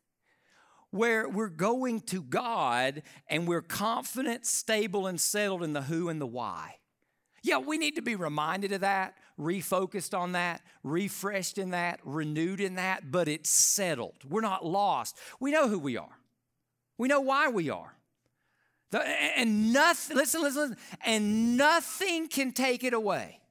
where 0.91 1.27
we're 1.27 1.49
going 1.49 2.01
to 2.01 2.21
God 2.21 3.03
and 3.29 3.47
we're 3.47 3.61
confident, 3.61 4.45
stable, 4.45 5.07
and 5.07 5.19
settled 5.19 5.63
in 5.63 5.73
the 5.73 5.83
who 5.83 6.09
and 6.09 6.19
the 6.19 6.27
why. 6.27 6.75
Yeah, 7.43 7.59
we 7.59 7.77
need 7.77 7.95
to 7.95 8.01
be 8.01 8.15
reminded 8.15 8.71
of 8.71 8.81
that, 8.81 9.15
refocused 9.39 10.17
on 10.17 10.31
that, 10.33 10.61
refreshed 10.83 11.57
in 11.57 11.71
that, 11.71 11.99
renewed 12.03 12.59
in 12.59 12.75
that, 12.75 13.11
but 13.11 13.27
it's 13.27 13.49
settled. 13.49 14.15
We're 14.27 14.41
not 14.41 14.65
lost. 14.65 15.17
We 15.39 15.51
know 15.51 15.67
who 15.67 15.79
we 15.79 15.97
are, 15.97 16.17
we 16.97 17.07
know 17.07 17.21
why 17.21 17.49
we 17.49 17.69
are. 17.69 17.93
The, 18.89 19.01
and 19.01 19.73
nothing, 19.73 20.15
listen, 20.15 20.41
listen, 20.41 20.61
listen, 20.61 20.77
and 21.05 21.57
nothing 21.57 22.29
can 22.29 22.53
take 22.53 22.85
it 22.85 22.93
away. 22.93 23.41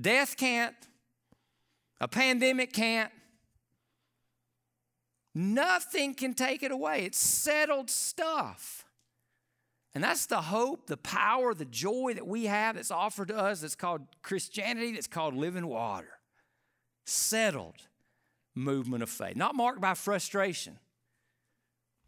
Death 0.00 0.38
can't, 0.38 0.74
a 2.00 2.08
pandemic 2.08 2.72
can't, 2.72 3.12
nothing 5.34 6.14
can 6.14 6.32
take 6.32 6.62
it 6.62 6.70
away. 6.70 7.04
It's 7.04 7.18
settled 7.18 7.90
stuff. 7.90 8.85
And 9.96 10.04
that's 10.04 10.26
the 10.26 10.42
hope, 10.42 10.88
the 10.88 10.98
power, 10.98 11.54
the 11.54 11.64
joy 11.64 12.12
that 12.12 12.26
we 12.26 12.44
have 12.44 12.74
that's 12.74 12.90
offered 12.90 13.28
to 13.28 13.34
us 13.38 13.62
that's 13.62 13.74
called 13.74 14.02
Christianity, 14.20 14.92
that's 14.92 15.06
called 15.06 15.32
living 15.32 15.66
water. 15.66 16.18
Settled 17.06 17.76
movement 18.54 19.02
of 19.02 19.08
faith. 19.08 19.36
Not 19.36 19.54
marked 19.54 19.80
by 19.80 19.94
frustration, 19.94 20.78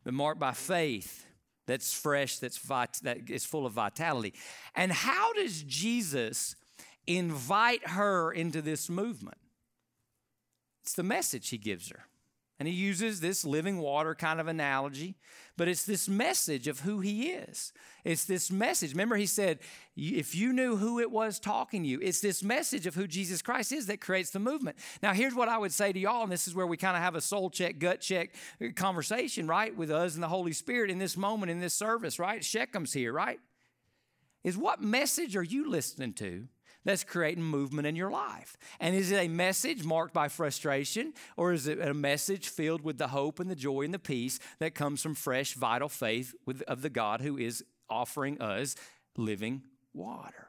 but 0.05 0.13
marked 0.13 0.39
by 0.39 0.53
faith 0.53 1.25
that's 1.67 1.95
fresh, 1.95 2.37
that's 2.37 2.59
vit- 2.59 3.01
that 3.05 3.31
is 3.31 3.47
full 3.47 3.65
of 3.65 3.73
vitality. 3.73 4.35
And 4.75 4.93
how 4.93 5.33
does 5.33 5.63
Jesus 5.63 6.57
invite 7.07 7.89
her 7.89 8.31
into 8.31 8.61
this 8.61 8.91
movement? 8.91 9.39
It's 10.83 10.93
the 10.93 11.03
message 11.03 11.49
he 11.49 11.57
gives 11.57 11.89
her. 11.89 12.05
And 12.59 12.67
he 12.67 12.75
uses 12.75 13.21
this 13.21 13.45
living 13.45 13.79
water 13.79 14.17
kind 14.17 14.41
of 14.41 14.49
analogy, 14.49 15.15
but 15.57 15.69
it's 15.69 15.85
this 15.85 16.09
message 16.09 16.67
of 16.67 16.81
who 16.81 16.99
he 16.99 17.29
is. 17.29 17.73
It's 18.05 18.25
this 18.25 18.51
message. 18.51 18.91
Remember, 18.91 19.15
he 19.15 19.27
said, 19.27 19.61
if 19.97 20.35
you 20.35 20.53
knew 20.53 20.77
who 20.77 20.99
it 20.99 21.11
was 21.11 21.39
talking 21.39 21.85
to 21.85 21.89
you, 21.89 22.01
it's 22.03 22.21
this 22.21 22.43
message 22.43 22.87
of 22.89 22.97
who 22.97 23.07
Jesus 23.07 23.43
Christ 23.43 23.71
is 23.71 23.87
that 23.87 24.01
creates 24.01 24.31
the 24.31 24.41
movement. 24.41 24.77
Now, 25.05 25.13
here's 25.13 25.37
what 25.37 25.49
I 25.49 25.57
would 25.57 25.73
say 25.73 25.93
to 25.93 25.99
y'all, 26.01 26.25
and 26.25 26.33
this 26.33 26.49
is 26.49 26.55
where 26.55 26.67
we 26.67 26.77
kind 26.77 26.97
of 26.97 27.03
have 27.03 27.15
a 27.15 27.21
soul 27.21 27.49
check, 27.49 27.79
gut 27.79 28.01
check 28.01 28.35
uh, 28.61 28.67
conversation, 28.75 29.47
right, 29.47 29.77
with 29.77 29.93
us 29.93 30.15
and 30.15 30.23
the 30.23 30.29
Holy 30.29 30.53
Spirit 30.53 30.91
in 30.91 30.99
this 30.99 31.17
moment, 31.17 31.53
in 31.53 31.61
this 31.61 31.75
service, 31.75 32.19
right? 32.19 32.43
Shechem's 32.43 32.93
here, 32.93 33.13
right? 33.13 33.39
Is 34.43 34.57
what 34.57 34.83
message 34.83 35.37
are 35.37 35.45
you 35.45 35.71
listening 35.71 36.13
to 36.15 36.49
that's 36.89 37.05
creating 37.05 37.45
movement 37.45 37.87
in 37.87 37.97
your 37.97 38.11
life? 38.11 38.57
And 38.81 38.95
is 38.95 39.11
it 39.11 39.17
a 39.17 39.29
message 39.29 39.85
marked 39.85 40.15
by 40.15 40.29
frustration, 40.29 41.13
or 41.37 41.53
is 41.53 41.67
it 41.67 41.79
a 41.79 41.93
message 41.93 42.49
filled 42.49 42.81
with 42.81 42.97
the 42.97 43.09
hope 43.09 43.41
and 43.41 43.51
the 43.51 43.55
joy 43.55 43.83
and 43.83 43.93
the 43.93 43.99
peace 43.99 44.41
that 44.59 44.75
comes 44.75 45.03
from 45.03 45.15
fresh, 45.15 45.53
vital 45.53 45.91
faith 45.91 46.35
with, 46.47 46.63
of 46.63 46.81
the 46.81 46.89
God 46.89 47.21
who 47.21 47.37
is 47.37 47.63
offering 47.91 48.41
us 48.41 48.75
living 49.19 49.65
water? 49.93 50.49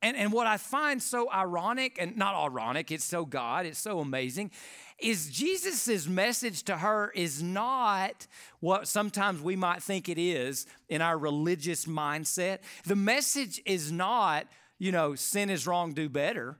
And, 0.00 0.16
and 0.16 0.32
what 0.32 0.46
I 0.46 0.56
find 0.56 1.02
so 1.02 1.30
ironic, 1.30 1.98
and 2.00 2.16
not 2.16 2.34
ironic, 2.34 2.90
it's 2.90 3.04
so 3.04 3.26
God, 3.26 3.66
it's 3.66 3.78
so 3.78 3.98
amazing, 3.98 4.50
is 4.98 5.28
Jesus' 5.28 6.06
message 6.06 6.62
to 6.64 6.78
her 6.78 7.12
is 7.14 7.42
not 7.42 8.26
what 8.60 8.88
sometimes 8.88 9.42
we 9.42 9.56
might 9.56 9.82
think 9.82 10.08
it 10.08 10.16
is 10.16 10.64
in 10.88 11.02
our 11.02 11.18
religious 11.18 11.84
mindset. 11.84 12.60
The 12.86 12.96
message 12.96 13.60
is 13.66 13.92
not, 13.92 14.46
you 14.78 14.92
know, 14.92 15.14
sin 15.14 15.50
is 15.50 15.66
wrong, 15.66 15.92
do 15.92 16.08
better. 16.08 16.58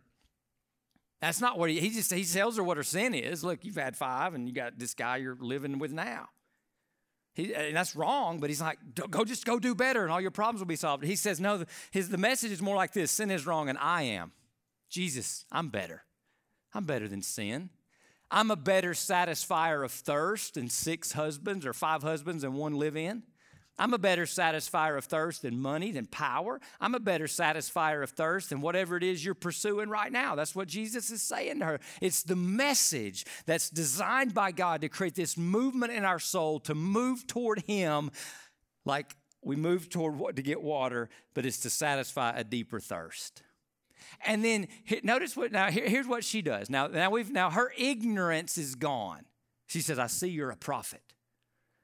That's 1.20 1.40
not 1.40 1.58
what 1.58 1.70
he, 1.70 1.80
he 1.80 1.90
just 1.90 2.12
he 2.12 2.24
tells 2.24 2.56
her 2.56 2.62
what 2.62 2.76
her 2.76 2.82
sin 2.82 3.14
is. 3.14 3.42
Look, 3.42 3.64
you've 3.64 3.76
had 3.76 3.96
five, 3.96 4.34
and 4.34 4.48
you 4.48 4.54
got 4.54 4.78
this 4.78 4.94
guy 4.94 5.16
you're 5.16 5.36
living 5.40 5.78
with 5.78 5.92
now. 5.92 6.28
He, 7.34 7.54
and 7.54 7.76
that's 7.76 7.94
wrong, 7.94 8.40
but 8.40 8.50
he's 8.50 8.60
like, 8.60 8.78
go 9.10 9.24
just 9.24 9.44
go 9.44 9.58
do 9.58 9.74
better, 9.74 10.02
and 10.02 10.12
all 10.12 10.20
your 10.20 10.30
problems 10.30 10.60
will 10.60 10.66
be 10.66 10.76
solved. 10.76 11.04
He 11.04 11.16
says, 11.16 11.40
no, 11.40 11.64
his 11.90 12.08
the 12.08 12.18
message 12.18 12.52
is 12.52 12.62
more 12.62 12.76
like 12.76 12.92
this: 12.92 13.10
sin 13.10 13.30
is 13.30 13.46
wrong, 13.46 13.68
and 13.68 13.78
I 13.78 14.02
am. 14.02 14.32
Jesus, 14.88 15.44
I'm 15.50 15.68
better. 15.68 16.04
I'm 16.74 16.84
better 16.84 17.08
than 17.08 17.22
sin. 17.22 17.70
I'm 18.30 18.50
a 18.50 18.56
better 18.56 18.90
satisfier 18.90 19.84
of 19.84 19.90
thirst 19.90 20.54
than 20.54 20.68
six 20.68 21.12
husbands 21.12 21.64
or 21.64 21.72
five 21.72 22.02
husbands 22.02 22.44
and 22.44 22.54
one 22.54 22.74
live 22.74 22.96
in. 22.96 23.22
I'm 23.78 23.94
a 23.94 23.98
better 23.98 24.24
satisfier 24.24 24.98
of 24.98 25.04
thirst 25.04 25.42
than 25.42 25.60
money, 25.60 25.92
than 25.92 26.06
power. 26.06 26.60
I'm 26.80 26.94
a 26.94 27.00
better 27.00 27.26
satisfier 27.26 28.02
of 28.02 28.10
thirst 28.10 28.50
than 28.50 28.60
whatever 28.60 28.96
it 28.96 29.02
is 29.02 29.24
you're 29.24 29.34
pursuing 29.34 29.88
right 29.88 30.10
now. 30.10 30.34
That's 30.34 30.54
what 30.54 30.68
Jesus 30.68 31.10
is 31.10 31.22
saying 31.22 31.60
to 31.60 31.64
her. 31.64 31.80
It's 32.00 32.22
the 32.22 32.36
message 32.36 33.24
that's 33.46 33.70
designed 33.70 34.34
by 34.34 34.50
God 34.52 34.80
to 34.80 34.88
create 34.88 35.14
this 35.14 35.36
movement 35.36 35.92
in 35.92 36.04
our 36.04 36.18
soul 36.18 36.60
to 36.60 36.74
move 36.74 37.26
toward 37.26 37.60
Him 37.60 38.10
like 38.84 39.14
we 39.42 39.54
move 39.56 39.88
toward 39.88 40.18
what 40.18 40.36
to 40.36 40.42
get 40.42 40.60
water, 40.60 41.08
but 41.34 41.46
it's 41.46 41.60
to 41.60 41.70
satisfy 41.70 42.32
a 42.36 42.42
deeper 42.42 42.80
thirst. 42.80 43.42
And 44.24 44.44
then 44.44 44.66
notice 45.02 45.36
what 45.36 45.52
now 45.52 45.70
here, 45.70 45.88
here's 45.88 46.06
what 46.06 46.24
she 46.24 46.42
does. 46.42 46.68
Now, 46.68 46.88
now 46.88 47.10
we've 47.10 47.30
now 47.30 47.50
her 47.50 47.72
ignorance 47.78 48.58
is 48.58 48.74
gone. 48.74 49.24
She 49.66 49.80
says, 49.80 49.98
I 49.98 50.06
see 50.06 50.28
you're 50.28 50.50
a 50.50 50.56
prophet. 50.56 51.02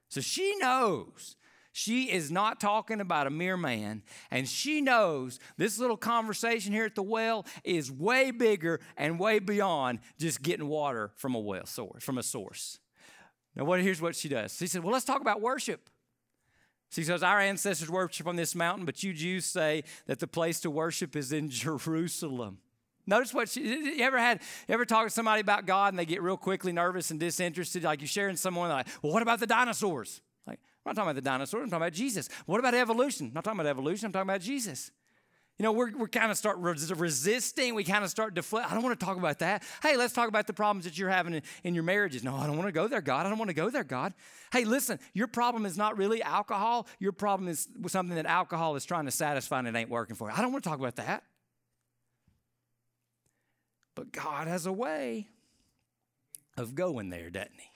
So 0.08 0.20
she 0.20 0.56
knows 0.56 1.36
She 1.76 2.12
is 2.12 2.30
not 2.30 2.60
talking 2.60 3.00
about 3.00 3.26
a 3.26 3.30
mere 3.30 3.56
man, 3.56 4.04
and 4.30 4.48
she 4.48 4.80
knows 4.80 5.40
this 5.56 5.76
little 5.76 5.96
conversation 5.96 6.72
here 6.72 6.84
at 6.84 6.94
the 6.94 7.02
well 7.02 7.44
is 7.64 7.90
way 7.90 8.30
bigger 8.30 8.78
and 8.96 9.18
way 9.18 9.40
beyond 9.40 9.98
just 10.16 10.40
getting 10.40 10.68
water 10.68 11.10
from 11.16 11.34
a 11.34 11.40
well 11.40 11.66
source, 11.66 12.04
from 12.04 12.16
a 12.16 12.22
source. 12.22 12.78
Now, 13.56 13.64
what, 13.64 13.80
here's 13.80 14.00
what 14.00 14.14
she 14.14 14.28
does. 14.28 14.56
She 14.56 14.68
said, 14.68 14.84
Well, 14.84 14.92
let's 14.92 15.04
talk 15.04 15.20
about 15.20 15.40
worship. 15.40 15.90
She 16.90 17.02
says, 17.02 17.24
Our 17.24 17.40
ancestors 17.40 17.90
worship 17.90 18.28
on 18.28 18.36
this 18.36 18.54
mountain, 18.54 18.86
but 18.86 19.02
you 19.02 19.12
Jews 19.12 19.44
say 19.44 19.82
that 20.06 20.20
the 20.20 20.28
place 20.28 20.60
to 20.60 20.70
worship 20.70 21.16
is 21.16 21.32
in 21.32 21.50
Jerusalem. 21.50 22.58
Notice 23.04 23.34
what 23.34 23.48
she, 23.48 23.62
you 23.96 24.04
ever 24.04 24.20
had, 24.20 24.42
you 24.68 24.74
ever 24.74 24.84
talk 24.84 25.08
to 25.08 25.10
somebody 25.10 25.40
about 25.40 25.66
God 25.66 25.92
and 25.92 25.98
they 25.98 26.06
get 26.06 26.22
real 26.22 26.36
quickly 26.36 26.70
nervous 26.70 27.10
and 27.10 27.18
disinterested? 27.18 27.82
Like 27.82 28.00
you're 28.00 28.06
sharing 28.06 28.36
someone, 28.36 28.68
like, 28.68 28.86
well, 29.02 29.12
what 29.12 29.22
about 29.22 29.40
the 29.40 29.48
dinosaurs? 29.48 30.20
I'm 30.84 30.90
not 30.90 30.96
talking 30.96 31.10
about 31.10 31.14
the 31.16 31.22
dinosaurs, 31.22 31.62
I'm 31.62 31.70
talking 31.70 31.82
about 31.82 31.92
Jesus. 31.92 32.28
What 32.46 32.60
about 32.60 32.74
evolution? 32.74 33.28
I'm 33.28 33.34
not 33.34 33.44
talking 33.44 33.60
about 33.60 33.70
evolution, 33.70 34.06
I'm 34.06 34.12
talking 34.12 34.28
about 34.28 34.40
Jesus. 34.40 34.90
You 35.58 35.62
know, 35.62 35.70
we're, 35.70 35.96
we're 35.96 36.08
kind 36.08 36.32
of 36.32 36.36
start 36.36 36.58
resisting. 36.58 37.76
We 37.76 37.84
kind 37.84 38.02
of 38.02 38.10
start 38.10 38.34
deflect. 38.34 38.68
I 38.68 38.74
don't 38.74 38.82
want 38.82 38.98
to 38.98 39.06
talk 39.06 39.16
about 39.16 39.38
that. 39.38 39.62
Hey, 39.84 39.96
let's 39.96 40.12
talk 40.12 40.28
about 40.28 40.48
the 40.48 40.52
problems 40.52 40.84
that 40.84 40.98
you're 40.98 41.10
having 41.10 41.34
in, 41.34 41.42
in 41.62 41.74
your 41.76 41.84
marriages. 41.84 42.24
No, 42.24 42.34
I 42.34 42.48
don't 42.48 42.56
want 42.56 42.66
to 42.66 42.72
go 42.72 42.88
there, 42.88 43.00
God. 43.00 43.24
I 43.24 43.28
don't 43.28 43.38
want 43.38 43.50
to 43.50 43.54
go 43.54 43.70
there, 43.70 43.84
God. 43.84 44.14
Hey, 44.52 44.64
listen, 44.64 44.98
your 45.12 45.28
problem 45.28 45.64
is 45.64 45.76
not 45.76 45.96
really 45.96 46.20
alcohol. 46.24 46.88
Your 46.98 47.12
problem 47.12 47.48
is 47.48 47.68
something 47.86 48.16
that 48.16 48.26
alcohol 48.26 48.74
is 48.74 48.84
trying 48.84 49.04
to 49.04 49.12
satisfy 49.12 49.60
and 49.60 49.68
it 49.68 49.76
ain't 49.76 49.90
working 49.90 50.16
for 50.16 50.28
you. 50.28 50.34
I 50.36 50.42
don't 50.42 50.50
want 50.50 50.64
to 50.64 50.70
talk 50.70 50.80
about 50.80 50.96
that. 50.96 51.22
But 53.94 54.10
God 54.10 54.48
has 54.48 54.66
a 54.66 54.72
way 54.72 55.28
of 56.56 56.74
going 56.74 57.10
there, 57.10 57.30
doesn't 57.30 57.52
He? 57.56 57.73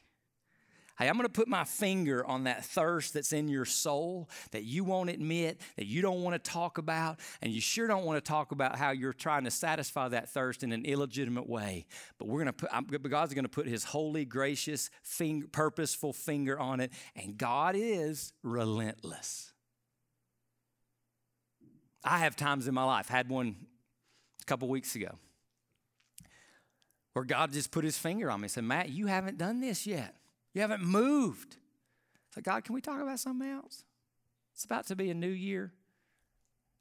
Hey, 0.98 1.08
I'm 1.08 1.14
going 1.14 1.26
to 1.26 1.32
put 1.32 1.46
my 1.46 1.62
finger 1.62 2.26
on 2.26 2.44
that 2.44 2.64
thirst 2.64 3.14
that's 3.14 3.32
in 3.32 3.46
your 3.46 3.64
soul 3.64 4.28
that 4.50 4.64
you 4.64 4.82
won't 4.82 5.10
admit, 5.10 5.60
that 5.76 5.86
you 5.86 6.02
don't 6.02 6.22
want 6.22 6.34
to 6.34 6.50
talk 6.50 6.76
about, 6.76 7.20
and 7.40 7.52
you 7.52 7.60
sure 7.60 7.86
don't 7.86 8.04
want 8.04 8.16
to 8.16 8.28
talk 8.28 8.50
about 8.50 8.76
how 8.76 8.90
you're 8.90 9.12
trying 9.12 9.44
to 9.44 9.50
satisfy 9.52 10.08
that 10.08 10.28
thirst 10.28 10.64
in 10.64 10.72
an 10.72 10.84
illegitimate 10.84 11.48
way. 11.48 11.86
But 12.18 12.26
we're 12.26 12.42
going 12.42 12.46
to 12.46 12.52
put, 12.52 12.70
I'm, 12.72 12.84
God's 12.84 13.32
going 13.32 13.44
to 13.44 13.48
put 13.48 13.68
His 13.68 13.84
holy, 13.84 14.24
gracious, 14.24 14.90
purposeful 15.52 16.12
finger 16.12 16.58
on 16.58 16.80
it, 16.80 16.92
and 17.14 17.38
God 17.38 17.76
is 17.78 18.32
relentless. 18.42 19.52
I 22.02 22.18
have 22.18 22.34
times 22.34 22.66
in 22.66 22.74
my 22.74 22.84
life, 22.84 23.08
had 23.08 23.28
one 23.28 23.54
a 24.42 24.44
couple 24.46 24.66
weeks 24.68 24.96
ago, 24.96 25.16
where 27.12 27.24
God 27.24 27.52
just 27.52 27.70
put 27.70 27.84
His 27.84 27.96
finger 27.96 28.32
on 28.32 28.40
me 28.40 28.46
and 28.46 28.50
said, 28.50 28.64
Matt, 28.64 28.88
you 28.88 29.06
haven't 29.06 29.38
done 29.38 29.60
this 29.60 29.86
yet. 29.86 30.16
You 30.58 30.62
haven't 30.62 30.82
moved. 30.82 31.56
Like, 32.34 32.44
God, 32.44 32.64
can 32.64 32.74
we 32.74 32.80
talk 32.80 33.00
about 33.00 33.20
something 33.20 33.48
else? 33.48 33.84
It's 34.56 34.64
about 34.64 34.88
to 34.88 34.96
be 34.96 35.08
a 35.08 35.14
new 35.14 35.28
year. 35.28 35.70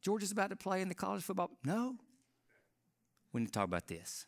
Georgia's 0.01 0.31
about 0.31 0.49
to 0.49 0.55
play 0.55 0.81
in 0.81 0.89
the 0.89 0.95
college 0.95 1.21
football. 1.21 1.51
No. 1.63 1.93
We 3.31 3.41
need 3.41 3.45
to 3.45 3.51
talk 3.51 3.65
about 3.65 3.85
this. 3.85 4.25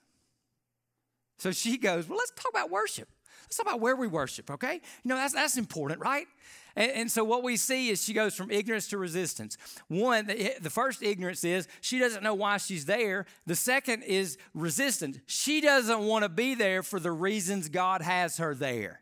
So 1.40 1.52
she 1.52 1.80
goes, 1.80 2.08
Well, 2.08 2.20
let's 2.20 2.30
talk 2.36 2.52
about 2.52 2.70
worship. 2.70 3.10
Let's 3.46 3.58
talk 3.58 3.66
about 3.66 3.80
where 3.80 3.96
we 3.96 4.06
worship, 4.06 4.52
okay? 4.52 4.82
You 5.04 5.10
know, 5.10 5.16
that's, 5.16 5.34
that's 5.34 5.58
important, 5.58 6.00
right? 6.00 6.28
And, 6.76 6.92
and 6.92 7.12
so 7.12 7.24
what 7.24 7.42
we 7.42 7.58
see 7.58 7.90
is 7.90 8.04
she 8.04 8.14
goes 8.14 8.36
from 8.36 8.52
ignorance 8.52 8.88
to 8.90 9.00
resistance. 9.00 9.58
One, 9.88 10.28
the, 10.28 10.58
the 10.62 10.70
first 10.70 11.02
ignorance 11.02 11.44
is 11.44 11.68
she 11.82 11.98
doesn't 11.98 12.22
know 12.22 12.36
why 12.36 12.58
she's 12.58 12.86
there. 12.86 13.26
The 13.48 13.56
second 13.56 14.04
is 14.04 14.38
resistance. 14.54 15.18
She 15.26 15.60
doesn't 15.60 16.02
want 16.02 16.22
to 16.22 16.30
be 16.30 16.54
there 16.54 16.84
for 16.84 17.00
the 17.00 17.12
reasons 17.12 17.68
God 17.68 18.04
has 18.04 18.38
her 18.38 18.54
there. 18.54 19.02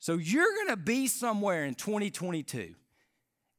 So 0.00 0.16
you're 0.16 0.52
going 0.54 0.68
to 0.68 0.76
be 0.76 1.06
somewhere 1.06 1.64
in 1.64 1.74
2022. 1.74 2.74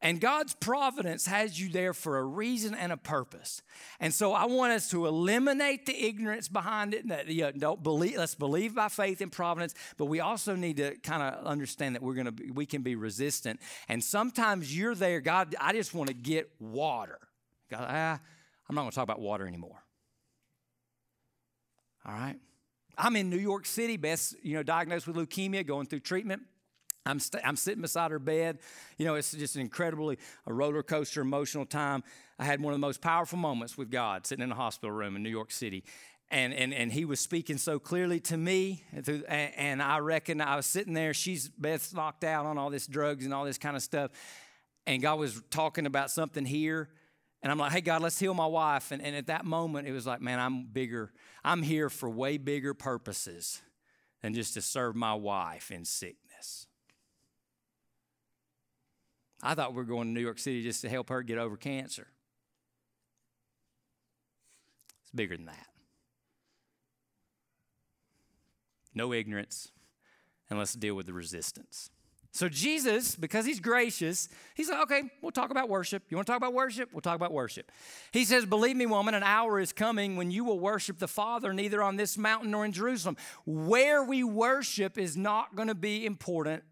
And 0.03 0.19
God's 0.19 0.55
providence 0.55 1.27
has 1.27 1.59
you 1.59 1.69
there 1.69 1.93
for 1.93 2.17
a 2.17 2.23
reason 2.23 2.73
and 2.73 2.91
a 2.91 2.97
purpose. 2.97 3.61
And 3.99 4.11
so 4.11 4.33
I 4.33 4.45
want 4.45 4.73
us 4.73 4.89
to 4.89 5.05
eliminate 5.05 5.85
the 5.85 6.05
ignorance 6.07 6.47
behind 6.47 6.95
it. 6.95 7.07
That 7.07 7.27
you 7.27 7.43
know, 7.43 7.51
don't 7.51 7.83
believe. 7.83 8.17
Let's 8.17 8.33
believe 8.33 8.73
by 8.73 8.89
faith 8.89 9.21
in 9.21 9.29
providence. 9.29 9.75
But 9.97 10.05
we 10.05 10.19
also 10.19 10.55
need 10.55 10.77
to 10.77 10.95
kind 11.03 11.21
of 11.21 11.45
understand 11.45 11.93
that 11.93 12.01
we're 12.01 12.15
gonna 12.15 12.31
be, 12.31 12.49
we 12.49 12.65
can 12.65 12.81
be 12.81 12.95
resistant. 12.95 13.59
And 13.87 14.03
sometimes 14.03 14.75
you're 14.75 14.95
there, 14.95 15.21
God. 15.21 15.55
I 15.61 15.71
just 15.71 15.93
want 15.93 16.07
to 16.07 16.15
get 16.15 16.49
water. 16.59 17.19
God, 17.69 17.85
ah, 17.87 18.19
I'm 18.67 18.75
not 18.75 18.81
going 18.81 18.91
to 18.91 18.95
talk 18.95 19.03
about 19.03 19.21
water 19.21 19.47
anymore. 19.47 19.83
All 22.05 22.13
right. 22.13 22.37
I'm 23.03 23.15
in 23.15 23.31
New 23.31 23.37
York 23.37 23.65
City, 23.65 23.97
Beth, 23.97 24.35
you 24.43 24.53
know, 24.53 24.61
diagnosed 24.61 25.07
with 25.07 25.15
leukemia, 25.15 25.65
going 25.65 25.87
through 25.87 26.01
treatment. 26.01 26.43
I'm, 27.03 27.19
st- 27.19 27.43
I'm 27.43 27.55
sitting 27.55 27.81
beside 27.81 28.11
her 28.11 28.19
bed. 28.19 28.59
You 28.99 29.07
know, 29.07 29.15
it's 29.15 29.31
just 29.31 29.55
an 29.55 29.61
incredibly 29.61 30.19
a 30.45 30.53
roller 30.53 30.83
coaster 30.83 31.21
emotional 31.21 31.65
time. 31.65 32.03
I 32.37 32.45
had 32.45 32.61
one 32.61 32.73
of 32.73 32.79
the 32.79 32.85
most 32.85 33.01
powerful 33.01 33.39
moments 33.39 33.75
with 33.75 33.89
God 33.89 34.27
sitting 34.27 34.43
in 34.43 34.51
a 34.51 34.55
hospital 34.55 34.91
room 34.91 35.15
in 35.15 35.23
New 35.23 35.31
York 35.31 35.49
City. 35.49 35.83
And, 36.29 36.53
and, 36.53 36.75
and 36.75 36.91
he 36.91 37.03
was 37.05 37.19
speaking 37.19 37.57
so 37.57 37.79
clearly 37.79 38.19
to 38.19 38.37
me. 38.37 38.83
And, 38.93 39.25
and 39.27 39.81
I 39.81 39.97
reckon 39.97 40.39
I 40.39 40.55
was 40.55 40.67
sitting 40.67 40.93
there. 40.93 41.15
She's 41.15 41.49
Beth's 41.49 41.95
knocked 41.95 42.23
out 42.23 42.45
on 42.45 42.59
all 42.59 42.69
this 42.69 42.85
drugs 42.85 43.25
and 43.25 43.33
all 43.33 43.45
this 43.45 43.57
kind 43.57 43.75
of 43.75 43.81
stuff. 43.81 44.11
And 44.85 45.01
God 45.01 45.17
was 45.17 45.41
talking 45.49 45.87
about 45.87 46.11
something 46.11 46.45
here. 46.45 46.87
And 47.43 47.51
I'm 47.51 47.57
like, 47.57 47.71
hey, 47.71 47.81
God, 47.81 48.01
let's 48.01 48.19
heal 48.19 48.33
my 48.33 48.45
wife. 48.45 48.91
And, 48.91 49.01
and 49.01 49.15
at 49.15 49.27
that 49.27 49.45
moment, 49.45 49.87
it 49.87 49.91
was 49.91 50.05
like, 50.05 50.21
man, 50.21 50.39
I'm 50.39 50.65
bigger. 50.65 51.11
I'm 51.43 51.63
here 51.63 51.89
for 51.89 52.09
way 52.09 52.37
bigger 52.37 52.73
purposes 52.73 53.61
than 54.21 54.33
just 54.33 54.53
to 54.53 54.61
serve 54.61 54.95
my 54.95 55.15
wife 55.15 55.71
in 55.71 55.83
sickness. 55.83 56.67
I 59.41 59.55
thought 59.55 59.71
we 59.71 59.77
were 59.77 59.83
going 59.85 60.07
to 60.07 60.13
New 60.13 60.21
York 60.21 60.37
City 60.37 60.61
just 60.61 60.81
to 60.81 60.89
help 60.89 61.09
her 61.09 61.23
get 61.23 61.39
over 61.39 61.57
cancer. 61.57 62.07
It's 65.01 65.11
bigger 65.11 65.35
than 65.35 65.47
that. 65.47 65.67
No 68.93 69.13
ignorance, 69.13 69.71
and 70.49 70.59
let's 70.59 70.73
deal 70.73 70.95
with 70.95 71.05
the 71.05 71.13
resistance. 71.13 71.89
So 72.33 72.47
Jesus, 72.47 73.15
because 73.15 73.45
he's 73.45 73.59
gracious, 73.59 74.29
he's 74.55 74.69
like, 74.69 74.81
okay, 74.83 75.03
we'll 75.21 75.33
talk 75.33 75.51
about 75.51 75.67
worship. 75.67 76.03
You 76.09 76.15
want 76.15 76.27
to 76.27 76.31
talk 76.31 76.37
about 76.37 76.53
worship? 76.53 76.89
We'll 76.93 77.01
talk 77.01 77.17
about 77.17 77.33
worship. 77.33 77.69
He 78.13 78.23
says, 78.23 78.45
believe 78.45 78.77
me, 78.77 78.85
woman, 78.85 79.13
an 79.13 79.23
hour 79.23 79.59
is 79.59 79.73
coming 79.73 80.15
when 80.15 80.31
you 80.31 80.45
will 80.45 80.59
worship 80.59 80.97
the 80.97 81.09
Father 81.09 81.53
neither 81.53 81.83
on 81.83 81.97
this 81.97 82.17
mountain 82.17 82.51
nor 82.51 82.63
in 82.63 82.71
Jerusalem. 82.71 83.17
Where 83.45 84.01
we 84.01 84.23
worship 84.23 84.97
is 84.97 85.17
not 85.17 85.55
going 85.57 85.67
to 85.67 85.75
be 85.75 86.05
important 86.05 86.63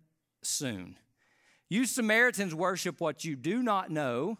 soon. 0.42 0.96
You 1.68 1.86
Samaritans 1.86 2.56
worship 2.56 3.02
what 3.02 3.26
you 3.26 3.36
do 3.36 3.62
not 3.62 3.92
know. 3.92 4.38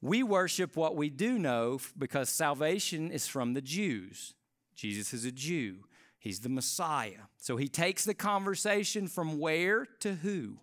We 0.00 0.22
worship 0.22 0.76
what 0.76 0.94
we 0.94 1.10
do 1.10 1.36
know 1.36 1.80
because 1.98 2.28
salvation 2.28 3.10
is 3.10 3.26
from 3.26 3.54
the 3.54 3.60
Jews. 3.60 4.34
Jesus 4.76 5.12
is 5.12 5.24
a 5.24 5.32
Jew. 5.32 5.78
He's 6.18 6.40
the 6.40 6.48
Messiah. 6.48 7.28
So 7.36 7.56
he 7.56 7.68
takes 7.68 8.04
the 8.04 8.14
conversation 8.14 9.06
from 9.06 9.38
where 9.38 9.86
to 10.00 10.14
who. 10.14 10.58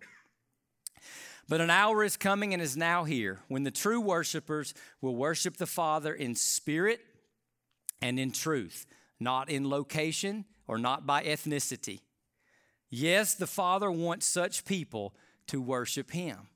But 1.48 1.60
an 1.60 1.70
hour 1.70 2.02
is 2.02 2.16
coming 2.16 2.52
and 2.52 2.62
is 2.62 2.76
now 2.76 3.04
here 3.04 3.40
when 3.48 3.64
the 3.64 3.70
true 3.70 4.00
worshipers 4.00 4.74
will 5.00 5.14
worship 5.14 5.56
the 5.56 5.66
Father 5.66 6.14
in 6.14 6.34
spirit 6.34 7.00
and 8.00 8.18
in 8.18 8.32
truth, 8.32 8.86
not 9.20 9.50
in 9.50 9.68
location 9.68 10.46
or 10.66 10.78
not 10.78 11.06
by 11.06 11.22
ethnicity. 11.22 12.00
Yes, 12.90 13.34
the 13.34 13.46
Father 13.46 13.90
wants 13.90 14.26
such 14.26 14.64
people 14.64 15.14
to 15.48 15.60
worship 15.60 16.12
Him. 16.12 16.48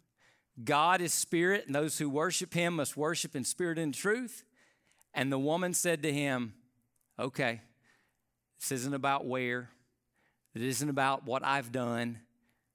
God 0.64 1.00
is 1.00 1.12
spirit, 1.12 1.66
and 1.66 1.74
those 1.74 1.98
who 1.98 2.08
worship 2.08 2.54
Him 2.54 2.76
must 2.76 2.96
worship 2.96 3.36
in 3.36 3.44
spirit 3.44 3.78
and 3.78 3.92
truth. 3.92 4.44
And 5.14 5.32
the 5.32 5.38
woman 5.38 5.74
said 5.74 6.02
to 6.02 6.12
him, 6.12 6.54
Okay, 7.18 7.60
this 8.58 8.72
isn't 8.72 8.94
about 8.94 9.26
where, 9.26 9.70
it 10.54 10.62
isn't 10.62 10.88
about 10.88 11.24
what 11.24 11.44
I've 11.44 11.72
done. 11.72 12.20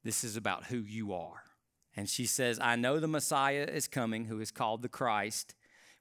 This 0.03 0.23
is 0.23 0.37
about 0.37 0.65
who 0.65 0.77
you 0.77 1.13
are. 1.13 1.43
And 1.95 2.09
she 2.09 2.25
says, 2.25 2.59
I 2.61 2.75
know 2.75 2.99
the 2.99 3.07
Messiah 3.07 3.67
is 3.69 3.87
coming, 3.87 4.25
who 4.25 4.39
is 4.39 4.51
called 4.51 4.81
the 4.81 4.89
Christ. 4.89 5.53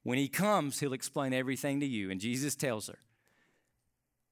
When 0.03 0.19
he 0.19 0.29
comes, 0.29 0.81
he'll 0.81 0.93
explain 0.93 1.33
everything 1.33 1.81
to 1.81 1.87
you. 1.87 2.11
And 2.11 2.21
Jesus 2.21 2.55
tells 2.55 2.89
her, 2.89 2.99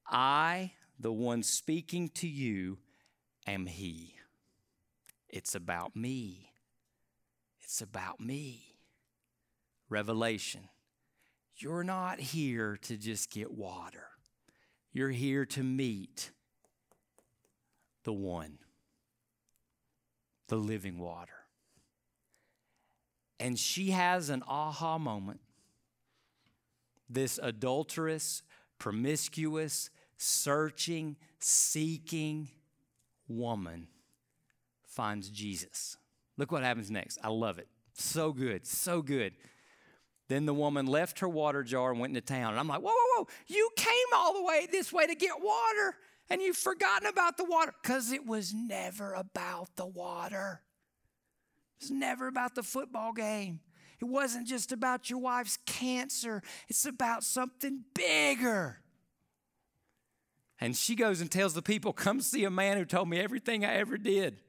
I, 0.07 0.73
the 0.99 1.11
one 1.11 1.43
speaking 1.43 2.09
to 2.15 2.27
you, 2.27 2.79
am 3.47 3.65
he. 3.65 4.15
It's 5.29 5.55
about 5.55 5.95
me. 5.95 6.51
It's 7.61 7.81
about 7.81 8.19
me. 8.19 8.75
Revelation. 9.89 10.69
You're 11.57 11.83
not 11.83 12.19
here 12.19 12.77
to 12.83 12.97
just 12.97 13.31
get 13.31 13.51
water. 13.51 14.10
You're 14.93 15.09
here 15.09 15.45
to 15.45 15.63
meet 15.63 16.31
the 18.03 18.13
one, 18.13 18.57
the 20.47 20.55
living 20.55 20.99
water. 20.99 21.31
And 23.39 23.57
she 23.57 23.91
has 23.91 24.29
an 24.29 24.43
aha 24.47 24.97
moment. 24.97 25.39
This 27.09 27.39
adulterous, 27.41 28.43
promiscuous, 28.77 29.89
searching, 30.17 31.15
seeking 31.39 32.49
woman 33.27 33.87
finds 34.85 35.29
Jesus 35.29 35.97
Look 36.41 36.51
what 36.51 36.63
happens 36.63 36.89
next. 36.89 37.19
I 37.23 37.29
love 37.29 37.59
it. 37.59 37.67
So 37.93 38.31
good, 38.31 38.65
so 38.65 39.03
good. 39.03 39.33
Then 40.27 40.47
the 40.47 40.55
woman 40.55 40.87
left 40.87 41.19
her 41.19 41.29
water 41.29 41.61
jar 41.61 41.91
and 41.91 41.99
went 41.99 42.17
into 42.17 42.21
town. 42.21 42.51
And 42.53 42.59
I'm 42.59 42.67
like, 42.67 42.81
whoa, 42.81 42.91
whoa, 43.11 43.27
you 43.47 43.69
came 43.75 43.91
all 44.15 44.33
the 44.33 44.43
way 44.43 44.67
this 44.71 44.91
way 44.91 45.07
to 45.07 45.15
get 45.15 45.41
water 45.41 45.97
and 46.29 46.41
you've 46.41 46.57
forgotten 46.57 47.07
about 47.07 47.37
the 47.37 47.43
water 47.43 47.73
because 47.81 48.11
it 48.11 48.25
was 48.25 48.53
never 48.53 49.13
about 49.13 49.75
the 49.75 49.85
water. 49.85 50.61
It 51.79 51.83
was 51.83 51.91
never 51.91 52.27
about 52.27 52.55
the 52.55 52.63
football 52.63 53.11
game. 53.11 53.59
It 53.99 54.05
wasn't 54.05 54.47
just 54.47 54.71
about 54.71 55.09
your 55.09 55.19
wife's 55.19 55.57
cancer, 55.65 56.41
it's 56.67 56.85
about 56.85 57.23
something 57.23 57.83
bigger. 57.93 58.79
And 60.59 60.77
she 60.77 60.95
goes 60.95 61.21
and 61.21 61.31
tells 61.31 61.55
the 61.55 61.61
people, 61.63 61.91
Come 61.91 62.21
see 62.21 62.43
a 62.43 62.51
man 62.51 62.77
who 62.77 62.85
told 62.85 63.09
me 63.09 63.19
everything 63.19 63.65
I 63.65 63.75
ever 63.75 63.97
did. 63.97 64.41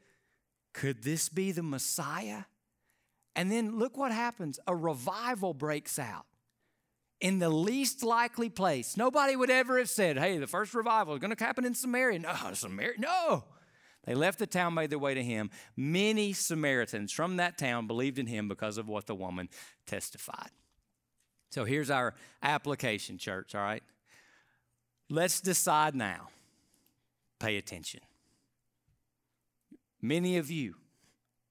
Could 0.74 1.02
this 1.02 1.28
be 1.28 1.52
the 1.52 1.62
Messiah? 1.62 2.44
And 3.34 3.50
then 3.50 3.78
look 3.78 3.96
what 3.96 4.12
happens 4.12 4.60
a 4.66 4.76
revival 4.76 5.54
breaks 5.54 5.98
out 5.98 6.26
in 7.22 7.38
the 7.38 7.48
least 7.48 8.02
likely 8.02 8.50
place. 8.50 8.96
Nobody 8.96 9.36
would 9.36 9.48
ever 9.48 9.78
have 9.78 9.88
said, 9.88 10.18
Hey, 10.18 10.36
the 10.38 10.46
first 10.48 10.74
revival 10.74 11.14
is 11.14 11.20
going 11.20 11.34
to 11.34 11.42
happen 11.42 11.64
in 11.64 11.74
Samaria. 11.74 12.18
No, 12.18 12.34
Samaria, 12.52 12.98
no. 12.98 13.44
They 14.04 14.16
left 14.16 14.40
the 14.40 14.48
town, 14.48 14.74
made 14.74 14.90
their 14.90 14.98
way 14.98 15.14
to 15.14 15.22
him. 15.22 15.48
Many 15.76 16.32
Samaritans 16.32 17.12
from 17.12 17.36
that 17.36 17.56
town 17.56 17.86
believed 17.86 18.18
in 18.18 18.26
him 18.26 18.48
because 18.48 18.76
of 18.76 18.88
what 18.88 19.06
the 19.06 19.14
woman 19.14 19.48
testified. 19.86 20.50
So 21.50 21.64
here's 21.64 21.90
our 21.90 22.14
application, 22.42 23.16
church, 23.16 23.54
all 23.54 23.62
right? 23.62 23.84
Let's 25.08 25.40
decide 25.40 25.94
now. 25.94 26.30
Pay 27.38 27.56
attention. 27.56 28.00
Many 30.00 30.38
of 30.38 30.50
you, 30.50 30.74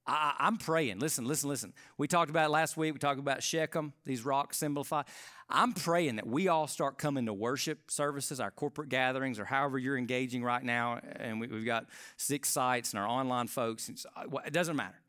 I, 0.06 0.34
am 0.40 0.56
praying. 0.56 0.98
Listen, 0.98 1.24
listen, 1.24 1.48
listen. 1.48 1.72
We 1.96 2.08
talked 2.08 2.30
about 2.30 2.50
last 2.50 2.76
week. 2.76 2.92
We 2.92 2.98
talked 2.98 3.20
about 3.20 3.42
Shechem, 3.42 3.92
these 4.04 4.24
rocks 4.24 4.58
simplify. 4.58 5.02
I'm 5.48 5.72
praying 5.72 6.16
that 6.16 6.26
we 6.26 6.48
all 6.48 6.66
start 6.66 6.98
coming 6.98 7.26
to 7.26 7.32
worship 7.32 7.90
services, 7.90 8.40
our 8.40 8.50
corporate 8.50 8.88
gatherings, 8.88 9.38
or 9.38 9.44
however 9.44 9.78
you're 9.78 9.98
engaging 9.98 10.42
right 10.42 10.62
now. 10.62 10.98
And 11.16 11.40
we, 11.40 11.48
have 11.48 11.64
got 11.64 11.86
six 12.16 12.48
sites 12.48 12.92
and 12.92 13.00
our 13.00 13.06
online 13.06 13.46
folks. 13.46 13.90
Uh, 14.16 14.38
it 14.46 14.52
doesn't 14.52 14.76
matter. 14.76 15.00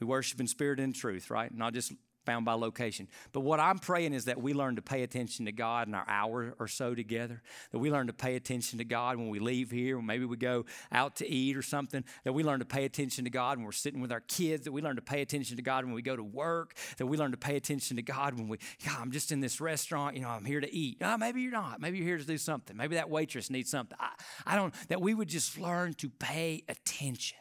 We 0.00 0.06
worship 0.06 0.40
in 0.40 0.46
spirit 0.46 0.78
and 0.78 0.94
truth, 0.94 1.30
right? 1.30 1.52
Not 1.52 1.74
just 1.74 1.92
found 2.24 2.44
by 2.44 2.54
location. 2.54 3.08
But 3.32 3.40
what 3.40 3.60
I'm 3.60 3.78
praying 3.78 4.14
is 4.14 4.26
that 4.26 4.40
we 4.40 4.54
learn 4.54 4.76
to 4.76 4.82
pay 4.82 5.02
attention 5.02 5.46
to 5.46 5.52
God 5.52 5.88
in 5.88 5.94
our 5.94 6.08
hour 6.08 6.54
or 6.58 6.68
so 6.68 6.94
together, 6.94 7.42
that 7.70 7.78
we 7.78 7.90
learn 7.90 8.06
to 8.06 8.12
pay 8.12 8.36
attention 8.36 8.78
to 8.78 8.84
God 8.84 9.16
when 9.16 9.28
we 9.28 9.38
leave 9.38 9.70
here, 9.70 9.96
when 9.96 10.06
maybe 10.06 10.24
we 10.24 10.36
go 10.36 10.64
out 10.90 11.16
to 11.16 11.28
eat 11.28 11.56
or 11.56 11.62
something, 11.62 12.04
that 12.24 12.32
we 12.32 12.42
learn 12.42 12.60
to 12.60 12.64
pay 12.64 12.84
attention 12.84 13.24
to 13.24 13.30
God 13.30 13.58
when 13.58 13.64
we're 13.64 13.72
sitting 13.72 14.00
with 14.00 14.12
our 14.12 14.20
kids, 14.20 14.64
that 14.64 14.72
we 14.72 14.82
learn 14.82 14.96
to 14.96 15.02
pay 15.02 15.22
attention 15.22 15.56
to 15.56 15.62
God 15.62 15.84
when 15.84 15.94
we 15.94 16.02
go 16.02 16.16
to 16.16 16.24
work, 16.24 16.74
that 16.98 17.06
we 17.06 17.16
learn 17.16 17.32
to 17.32 17.36
pay 17.36 17.56
attention 17.56 17.96
to 17.96 18.02
God 18.02 18.34
when 18.34 18.48
we, 18.48 18.58
yeah, 18.80 18.96
I'm 18.98 19.10
just 19.10 19.32
in 19.32 19.40
this 19.40 19.60
restaurant, 19.60 20.16
you 20.16 20.22
know, 20.22 20.28
I'm 20.28 20.44
here 20.44 20.60
to 20.60 20.74
eat. 20.74 21.00
No, 21.00 21.16
maybe 21.16 21.42
you're 21.42 21.52
not. 21.52 21.80
Maybe 21.80 21.98
you're 21.98 22.06
here 22.06 22.18
to 22.18 22.24
do 22.24 22.38
something. 22.38 22.76
Maybe 22.76 22.96
that 22.96 23.10
waitress 23.10 23.50
needs 23.50 23.70
something. 23.70 23.96
I, 24.00 24.10
I 24.46 24.56
don't, 24.56 24.74
that 24.88 25.00
we 25.00 25.14
would 25.14 25.28
just 25.28 25.58
learn 25.58 25.94
to 25.94 26.08
pay 26.08 26.64
attention. 26.68 27.38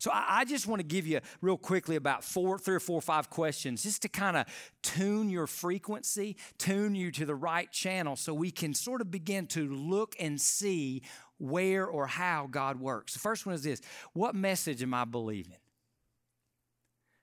So 0.00 0.10
I, 0.10 0.40
I 0.40 0.44
just 0.46 0.66
want 0.66 0.80
to 0.80 0.86
give 0.86 1.06
you 1.06 1.20
real 1.42 1.58
quickly 1.58 1.94
about 1.94 2.24
four, 2.24 2.58
three 2.58 2.74
or 2.74 2.80
four 2.80 2.98
or 2.98 3.02
five 3.02 3.28
questions 3.28 3.82
just 3.82 4.02
to 4.02 4.08
kind 4.08 4.36
of 4.36 4.46
tune 4.82 5.28
your 5.28 5.46
frequency, 5.46 6.36
tune 6.58 6.94
you 6.94 7.12
to 7.12 7.26
the 7.26 7.34
right 7.34 7.70
channel 7.70 8.16
so 8.16 8.32
we 8.32 8.50
can 8.50 8.72
sort 8.72 9.02
of 9.02 9.10
begin 9.10 9.46
to 9.48 9.68
look 9.68 10.16
and 10.18 10.40
see 10.40 11.02
where 11.38 11.86
or 11.86 12.06
how 12.06 12.48
God 12.50 12.80
works. 12.80 13.12
The 13.12 13.18
first 13.18 13.44
one 13.44 13.54
is 13.54 13.62
this 13.62 13.82
What 14.14 14.34
message 14.34 14.82
am 14.82 14.94
I 14.94 15.04
believing? 15.04 15.58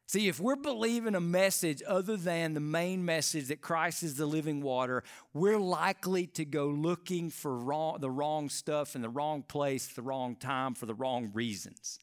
See, 0.06 0.30
if 0.30 0.40
we're 0.40 0.56
believing 0.56 1.16
a 1.16 1.20
message 1.20 1.82
other 1.86 2.16
than 2.16 2.54
the 2.54 2.62
main 2.62 3.04
message 3.04 3.48
that 3.48 3.60
Christ 3.60 4.04
is 4.04 4.16
the 4.16 4.26
living 4.28 4.62
water, 4.62 5.04
we're 5.34 5.60
likely 5.60 6.28
to 6.28 6.46
go 6.46 6.68
looking 6.68 7.30
for 7.30 7.58
wrong, 7.58 7.98
the 8.00 8.10
wrong 8.10 8.50
stuff 8.50 8.96
in 8.96 9.02
the 9.02 9.10
wrong 9.10 9.42
place, 9.42 9.88
the 9.88 10.02
wrong 10.04 10.36
time, 10.36 10.76
for 10.76 10.86
the 10.86 10.94
wrong 10.94 11.32
reasons. 11.34 12.00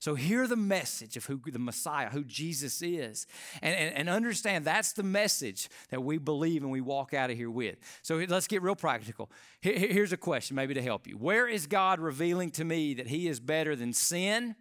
So 0.00 0.14
hear 0.14 0.46
the 0.46 0.56
message 0.56 1.16
of 1.16 1.26
who 1.26 1.40
the 1.44 1.58
Messiah, 1.58 2.08
who 2.08 2.22
Jesus 2.22 2.82
is, 2.82 3.26
and, 3.60 3.74
and, 3.74 3.94
and, 3.96 4.08
understand 4.08 4.64
that's 4.64 4.92
the 4.92 5.02
message 5.02 5.68
that 5.90 6.04
we 6.04 6.18
believe 6.18 6.62
and 6.62 6.70
we 6.70 6.80
walk 6.80 7.14
out 7.14 7.30
of 7.30 7.36
here 7.36 7.50
with. 7.50 7.78
So 8.02 8.24
let's 8.28 8.46
get 8.46 8.62
real 8.62 8.76
practical. 8.76 9.28
Here's 9.60 10.12
a 10.12 10.16
question, 10.16 10.54
maybe 10.54 10.74
to 10.74 10.82
help 10.82 11.08
you. 11.08 11.16
Where 11.16 11.48
is 11.48 11.66
God 11.66 11.98
revealing 11.98 12.52
to 12.52 12.64
me 12.64 12.94
that 12.94 13.08
He 13.08 13.26
is 13.26 13.40
better 13.40 13.74
than 13.74 13.92
sin 13.92 14.54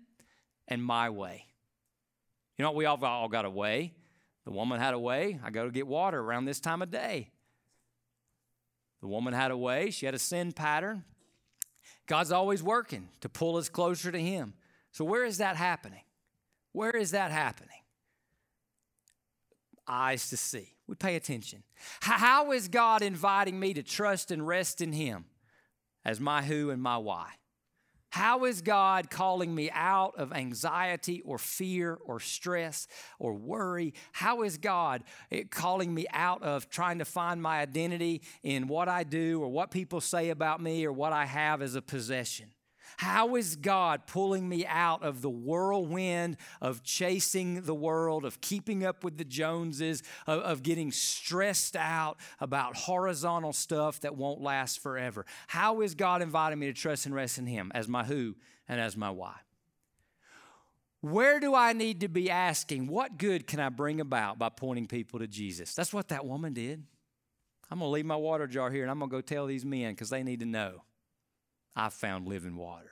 and 0.68 0.84
my 0.84 1.12
way? 1.12 1.46
You 2.58 2.66
know, 2.66 2.72
we 2.72 2.86
all, 2.86 3.04
all 3.06 3.30
got 3.30 3.46
a 3.46 3.50
way. 3.50 3.94
The 4.46 4.52
woman 4.52 4.80
had 4.80 4.96
a 4.96 5.00
way. 5.00 5.40
I 5.44 5.52
go 5.52 5.66
to 5.66 5.72
get 5.72 5.86
water 5.86 6.20
around 6.20 6.46
this 6.46 6.60
time 6.60 6.82
of 6.82 6.90
day. 6.90 7.30
The 9.02 9.08
woman 9.08 9.36
had 9.36 9.52
a 9.52 9.58
way. 9.58 9.92
She 9.92 10.08
had 10.08 10.16
a 10.16 10.20
sin 10.20 10.52
pattern. 10.52 11.04
God's 12.08 12.32
always 12.32 12.64
working 12.64 13.10
to 13.22 13.30
pull 13.30 13.58
us 13.58 13.70
closer 13.70 14.12
to 14.12 14.20
Him. 14.20 14.56
So, 14.98 15.06
where 15.06 15.26
is 15.26 15.38
that 15.38 15.58
happening? 15.58 16.02
Where 16.72 16.90
is 16.90 17.12
that 17.12 17.30
happening? 17.30 17.84
Eyes 19.88 20.32
to 20.32 20.38
see. 20.38 20.74
We 20.88 20.96
pay 20.96 21.16
attention. 21.16 21.62
How 22.00 22.52
is 22.52 22.68
God 22.68 23.04
inviting 23.04 23.60
me 23.60 23.76
to 23.76 23.84
trust 23.84 24.32
and 24.32 24.48
rest 24.48 24.82
in 24.82 24.94
Him 24.94 25.26
as 26.04 26.20
my 26.20 26.42
who 26.42 26.72
and 26.72 26.82
my 26.82 26.98
why? 26.98 27.30
How 28.10 28.46
is 28.46 28.64
God 28.64 29.12
calling 29.12 29.54
me 29.54 29.70
out 29.72 30.16
of 30.18 30.34
anxiety 30.34 31.22
or 31.22 31.38
fear 31.38 32.00
or 32.04 32.20
stress 32.20 32.88
or 33.20 33.36
worry? 33.36 33.94
How 34.14 34.42
is 34.42 34.58
God 34.58 35.04
eh, 35.32 35.44
calling 35.52 35.94
me 35.94 36.08
out 36.12 36.42
of 36.42 36.72
trying 36.72 36.98
to 36.98 37.06
find 37.06 37.40
my 37.40 37.60
identity 37.60 38.24
in 38.42 38.68
what 38.68 38.90
I 38.90 39.04
do 39.04 39.44
or 39.44 39.50
what 39.50 39.70
people 39.70 40.02
say 40.02 40.32
about 40.32 40.60
me 40.60 40.88
or 40.88 40.92
what 40.92 41.14
I 41.14 41.28
have 41.28 41.62
as 41.62 41.76
a 41.76 41.84
possession? 41.84 42.48
How 42.98 43.36
is 43.36 43.56
God 43.56 44.08
pulling 44.08 44.48
me 44.48 44.66
out 44.66 45.04
of 45.04 45.22
the 45.22 45.30
whirlwind 45.30 46.38
of 46.62 46.84
chasing 46.84 47.62
the 47.62 47.76
world, 47.76 48.24
of 48.24 48.40
keeping 48.42 48.86
up 48.86 49.04
with 49.04 49.18
the 49.18 49.26
Joneses, 49.26 50.02
of, 50.26 50.40
of, 50.42 50.64
getting 50.64 50.92
stressed 50.92 51.76
out 51.76 52.18
about 52.40 52.76
horizontal 52.76 53.54
stuff 53.54 54.00
that 54.02 54.16
won't 54.16 54.42
last 54.42 54.80
forever? 54.80 55.26
How 55.48 55.82
is 55.82 55.94
God 55.94 56.22
inviting 56.22 56.60
me 56.60 56.68
to 56.68 56.74
trust 56.74 57.06
and 57.06 57.14
rest 57.14 57.38
in 57.38 57.46
Him 57.46 57.72
as 57.76 57.88
my 57.88 58.04
who 58.04 58.36
and 58.68 58.80
as 58.80 58.96
my 58.96 59.10
why? 59.10 59.36
Where 61.02 61.40
do 61.40 61.54
I 61.54 61.74
need 61.74 62.02
to 62.02 62.08
be 62.08 62.30
asking, 62.30 62.88
what 62.88 63.18
good 63.18 63.46
can 63.46 63.60
I 63.60 63.70
bring 63.70 64.02
about 64.02 64.40
by 64.40 64.50
pointing 64.50 64.88
people 64.88 65.20
to 65.20 65.28
Jesus? 65.28 65.76
That's 65.76 65.94
what 65.94 66.08
that 66.08 66.26
woman 66.26 66.54
did. 66.54 66.84
I'm 67.70 67.80
going 67.80 67.90
to 67.90 67.94
leave 67.94 68.06
my 68.06 68.16
water 68.16 68.48
jar 68.48 68.72
here 68.72 68.82
and 68.82 68.92
I'm 68.92 69.00
going 69.00 69.10
to 69.10 69.16
go 69.16 69.22
tell 69.22 69.46
these 69.46 69.66
men 69.66 69.92
because 69.92 70.10
they 70.10 70.24
need 70.24 70.40
to 70.40 70.46
know. 70.46 70.84
I 71.78 71.90
found 71.90 72.28
living 72.28 72.58
water. 72.58 72.90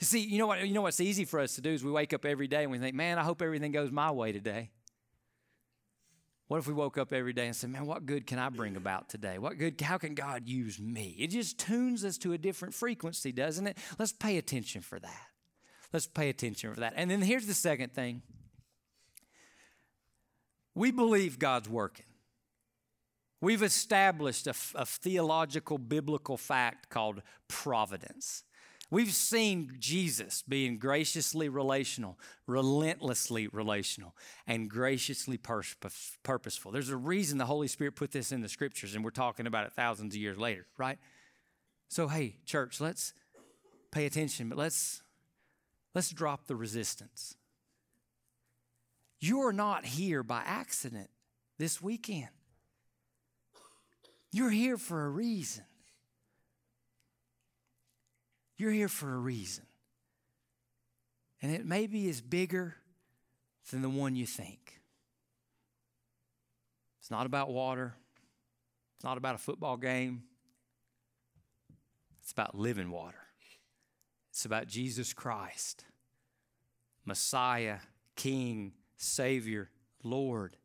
You 0.00 0.06
see, 0.06 0.20
you 0.20 0.38
know 0.38 0.48
what? 0.48 0.66
You 0.66 0.74
know 0.74 0.82
what's 0.82 1.00
easy 1.00 1.24
for 1.24 1.40
us 1.40 1.54
to 1.54 1.60
do 1.60 1.70
is 1.70 1.84
we 1.84 1.90
wake 1.90 2.12
up 2.12 2.24
every 2.24 2.48
day 2.48 2.62
and 2.62 2.70
we 2.70 2.78
think, 2.78 2.94
"Man, 2.94 3.18
I 3.18 3.22
hope 3.22 3.40
everything 3.40 3.72
goes 3.72 3.90
my 3.90 4.10
way 4.10 4.32
today." 4.32 4.70
What 6.48 6.58
if 6.58 6.66
we 6.66 6.72
woke 6.72 6.98
up 6.98 7.12
every 7.12 7.32
day 7.32 7.46
and 7.46 7.54
said, 7.54 7.70
"Man, 7.70 7.86
what 7.86 8.06
good 8.06 8.26
can 8.26 8.38
I 8.38 8.48
bring 8.48 8.74
about 8.76 9.08
today? 9.08 9.38
What 9.38 9.58
good? 9.58 9.80
How 9.80 9.98
can 9.98 10.14
God 10.14 10.48
use 10.48 10.80
me?" 10.80 11.14
It 11.18 11.28
just 11.28 11.58
tunes 11.58 12.04
us 12.04 12.18
to 12.18 12.32
a 12.32 12.38
different 12.38 12.74
frequency, 12.74 13.32
doesn't 13.32 13.66
it? 13.66 13.78
Let's 13.98 14.12
pay 14.12 14.36
attention 14.36 14.82
for 14.82 14.98
that. 14.98 15.26
Let's 15.92 16.06
pay 16.06 16.28
attention 16.28 16.74
for 16.74 16.80
that. 16.80 16.94
And 16.96 17.10
then 17.10 17.22
here's 17.22 17.46
the 17.46 17.54
second 17.54 17.92
thing. 17.92 18.22
We 20.74 20.90
believe 20.90 21.38
God's 21.38 21.68
working. 21.68 22.06
We've 23.40 23.62
established 23.62 24.46
a, 24.46 24.54
a, 24.74 24.84
theological 24.84 25.78
biblical 25.78 26.36
fact 26.36 26.90
called 26.90 27.22
providence. 27.46 28.42
We've 28.90 29.12
seen 29.12 29.76
Jesus 29.78 30.42
being 30.42 30.78
graciously 30.78 31.48
relational, 31.48 32.18
relentlessly 32.46 33.46
relational, 33.48 34.16
and 34.46 34.68
graciously 34.68 35.38
purposeful. 35.38 36.72
There's 36.72 36.88
a 36.88 36.96
reason 36.96 37.38
the 37.38 37.46
Holy 37.46 37.68
Spirit 37.68 37.96
put 37.96 38.12
this 38.12 38.32
in 38.32 38.40
the 38.40 38.48
scriptures, 38.48 38.94
and 38.94 39.04
we're 39.04 39.10
talking 39.10 39.46
about 39.46 39.66
it 39.66 39.72
thousands 39.72 40.14
of 40.14 40.20
years 40.20 40.38
later, 40.38 40.66
right? 40.78 40.98
So, 41.88 42.08
hey, 42.08 42.36
church, 42.44 42.80
let's 42.80 43.12
pay 43.90 44.06
attention, 44.06 44.48
but 44.48 44.58
let's 44.58 45.02
let's 45.94 46.10
drop 46.10 46.46
the 46.46 46.56
resistance. 46.56 47.36
You're 49.20 49.52
not 49.52 49.84
here 49.84 50.22
by 50.22 50.42
accident 50.44 51.10
this 51.58 51.82
weekend. 51.82 52.28
You're 54.30 54.50
here 54.50 54.76
for 54.76 55.04
a 55.04 55.08
reason. 55.08 55.64
You're 58.56 58.72
here 58.72 58.88
for 58.88 59.12
a 59.12 59.18
reason. 59.18 59.64
And 61.40 61.52
it 61.52 61.64
maybe 61.64 62.08
is 62.08 62.20
bigger 62.20 62.76
than 63.70 63.82
the 63.82 63.88
one 63.88 64.16
you 64.16 64.26
think. 64.26 64.80
It's 67.00 67.10
not 67.10 67.26
about 67.26 67.50
water, 67.50 67.94
it's 68.96 69.04
not 69.04 69.16
about 69.16 69.34
a 69.34 69.38
football 69.38 69.76
game, 69.76 70.24
it's 72.22 72.32
about 72.32 72.54
living 72.54 72.90
water. 72.90 73.16
It's 74.30 74.44
about 74.44 74.68
Jesus 74.68 75.12
Christ, 75.12 75.84
Messiah, 77.04 77.78
King, 78.14 78.74
Savior, 78.96 79.70
Lord, 80.04 80.56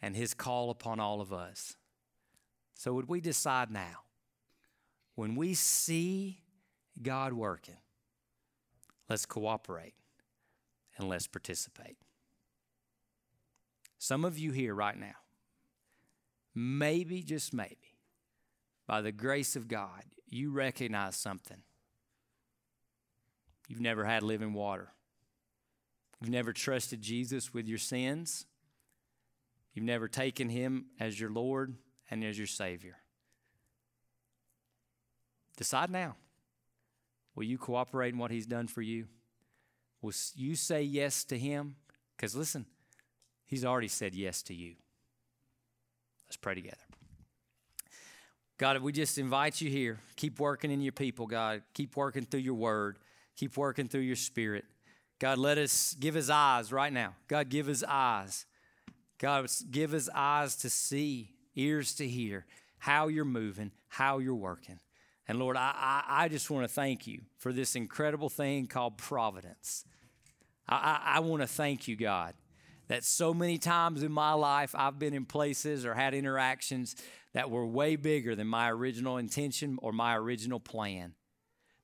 and 0.00 0.16
His 0.16 0.34
call 0.34 0.70
upon 0.70 1.00
all 1.00 1.20
of 1.20 1.32
us. 1.32 1.76
So, 2.74 2.92
would 2.94 3.08
we 3.08 3.20
decide 3.20 3.70
now, 3.70 4.04
when 5.14 5.34
we 5.34 5.54
see 5.54 6.42
God 7.02 7.32
working, 7.32 7.78
let's 9.08 9.26
cooperate 9.26 9.94
and 10.98 11.08
let's 11.08 11.26
participate? 11.26 11.96
Some 13.98 14.24
of 14.24 14.38
you 14.38 14.52
here 14.52 14.74
right 14.74 14.96
now, 14.96 15.16
maybe, 16.54 17.22
just 17.22 17.54
maybe, 17.54 17.96
by 18.86 19.00
the 19.00 19.12
grace 19.12 19.56
of 19.56 19.68
God, 19.68 20.04
you 20.28 20.50
recognize 20.50 21.16
something. 21.16 21.62
You've 23.68 23.80
never 23.80 24.04
had 24.04 24.22
living 24.22 24.52
water. 24.52 24.92
You've 26.20 26.30
never 26.30 26.52
trusted 26.52 27.00
Jesus 27.00 27.52
with 27.52 27.66
your 27.66 27.78
sins. 27.78 28.46
You've 29.76 29.84
never 29.84 30.08
taken 30.08 30.48
him 30.48 30.86
as 30.98 31.20
your 31.20 31.30
Lord 31.30 31.76
and 32.10 32.24
as 32.24 32.38
your 32.38 32.46
Savior. 32.46 32.96
Decide 35.58 35.90
now. 35.90 36.16
Will 37.34 37.44
you 37.44 37.58
cooperate 37.58 38.14
in 38.14 38.18
what 38.18 38.30
He's 38.30 38.46
done 38.46 38.68
for 38.68 38.80
you? 38.80 39.06
Will 40.00 40.14
you 40.34 40.56
say 40.56 40.82
yes 40.82 41.24
to 41.24 41.38
Him? 41.38 41.76
Because 42.16 42.34
listen, 42.34 42.64
He's 43.44 43.66
already 43.66 43.88
said 43.88 44.14
yes 44.14 44.42
to 44.44 44.54
you. 44.54 44.76
Let's 46.26 46.38
pray 46.38 46.54
together. 46.54 46.76
God, 48.56 48.80
we 48.80 48.92
just 48.92 49.18
invite 49.18 49.60
you 49.60 49.70
here. 49.70 50.00
Keep 50.16 50.40
working 50.40 50.70
in 50.70 50.80
your 50.80 50.92
people, 50.92 51.26
God. 51.26 51.62
Keep 51.74 51.96
working 51.96 52.24
through 52.24 52.40
your 52.40 52.54
word. 52.54 52.96
Keep 53.36 53.58
working 53.58 53.88
through 53.88 54.00
your 54.00 54.16
spirit. 54.16 54.64
God, 55.18 55.36
let 55.36 55.58
us 55.58 55.94
give 56.00 56.16
us 56.16 56.30
eyes 56.30 56.72
right 56.72 56.92
now. 56.92 57.14
God, 57.28 57.50
give 57.50 57.68
us 57.68 57.84
eyes. 57.86 58.46
God, 59.18 59.46
give 59.70 59.94
us 59.94 60.08
eyes 60.14 60.56
to 60.56 60.70
see 60.70 61.30
ears 61.54 61.94
to 61.94 62.06
hear 62.06 62.44
how 62.78 63.08
you're 63.08 63.24
moving, 63.24 63.72
how 63.88 64.18
you're 64.18 64.34
working. 64.34 64.78
And 65.28 65.38
Lord, 65.38 65.56
I, 65.56 65.72
I, 65.74 66.24
I 66.24 66.28
just 66.28 66.50
want 66.50 66.68
to 66.68 66.72
thank 66.72 67.06
you 67.06 67.22
for 67.38 67.52
this 67.52 67.74
incredible 67.74 68.28
thing 68.28 68.66
called 68.66 68.98
providence. 68.98 69.84
I, 70.68 70.76
I, 70.76 71.16
I 71.16 71.20
want 71.20 71.42
to 71.42 71.48
thank 71.48 71.88
you, 71.88 71.96
God, 71.96 72.34
that 72.88 73.04
so 73.04 73.34
many 73.34 73.58
times 73.58 74.02
in 74.02 74.12
my 74.12 74.34
life 74.34 74.74
I've 74.76 74.98
been 74.98 75.14
in 75.14 75.24
places 75.24 75.84
or 75.84 75.94
had 75.94 76.14
interactions 76.14 76.94
that 77.32 77.50
were 77.50 77.66
way 77.66 77.96
bigger 77.96 78.36
than 78.36 78.46
my 78.46 78.70
original 78.70 79.16
intention 79.16 79.78
or 79.82 79.92
my 79.92 80.16
original 80.16 80.60
plan. 80.60 81.14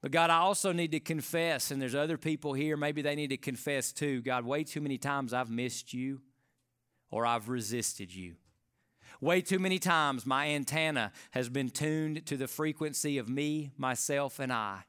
But 0.03 0.11
God, 0.11 0.31
I 0.31 0.39
also 0.39 0.73
need 0.73 0.93
to 0.93 1.01
confess, 1.01 1.71
and 1.71 1.81
there's 1.81 1.95
other 1.95 2.19
people 2.19 2.55
here, 2.55 2.77
maybe 2.77 3.03
they 3.03 3.15
need 3.15 3.29
to 3.29 3.37
confess 3.37 3.93
too. 3.93 4.21
God, 4.21 4.45
way 4.45 4.65
too 4.65 4.81
many 4.81 4.99
times 4.99 5.33
I've 5.33 5.51
missed 5.51 5.95
you 5.95 6.21
or 7.13 7.25
I've 7.25 7.49
resisted 7.49 8.13
you. 8.13 8.35
Way 9.21 9.41
too 9.41 9.61
many 9.61 9.79
times, 9.79 10.27
my 10.27 10.49
antenna 10.49 11.13
has 11.31 11.49
been 11.49 11.71
tuned 11.71 12.27
to 12.27 12.37
the 12.37 12.49
frequency 12.49 13.19
of 13.19 13.29
me, 13.29 13.71
myself, 13.79 14.41
and 14.41 14.53
I. 14.53 14.81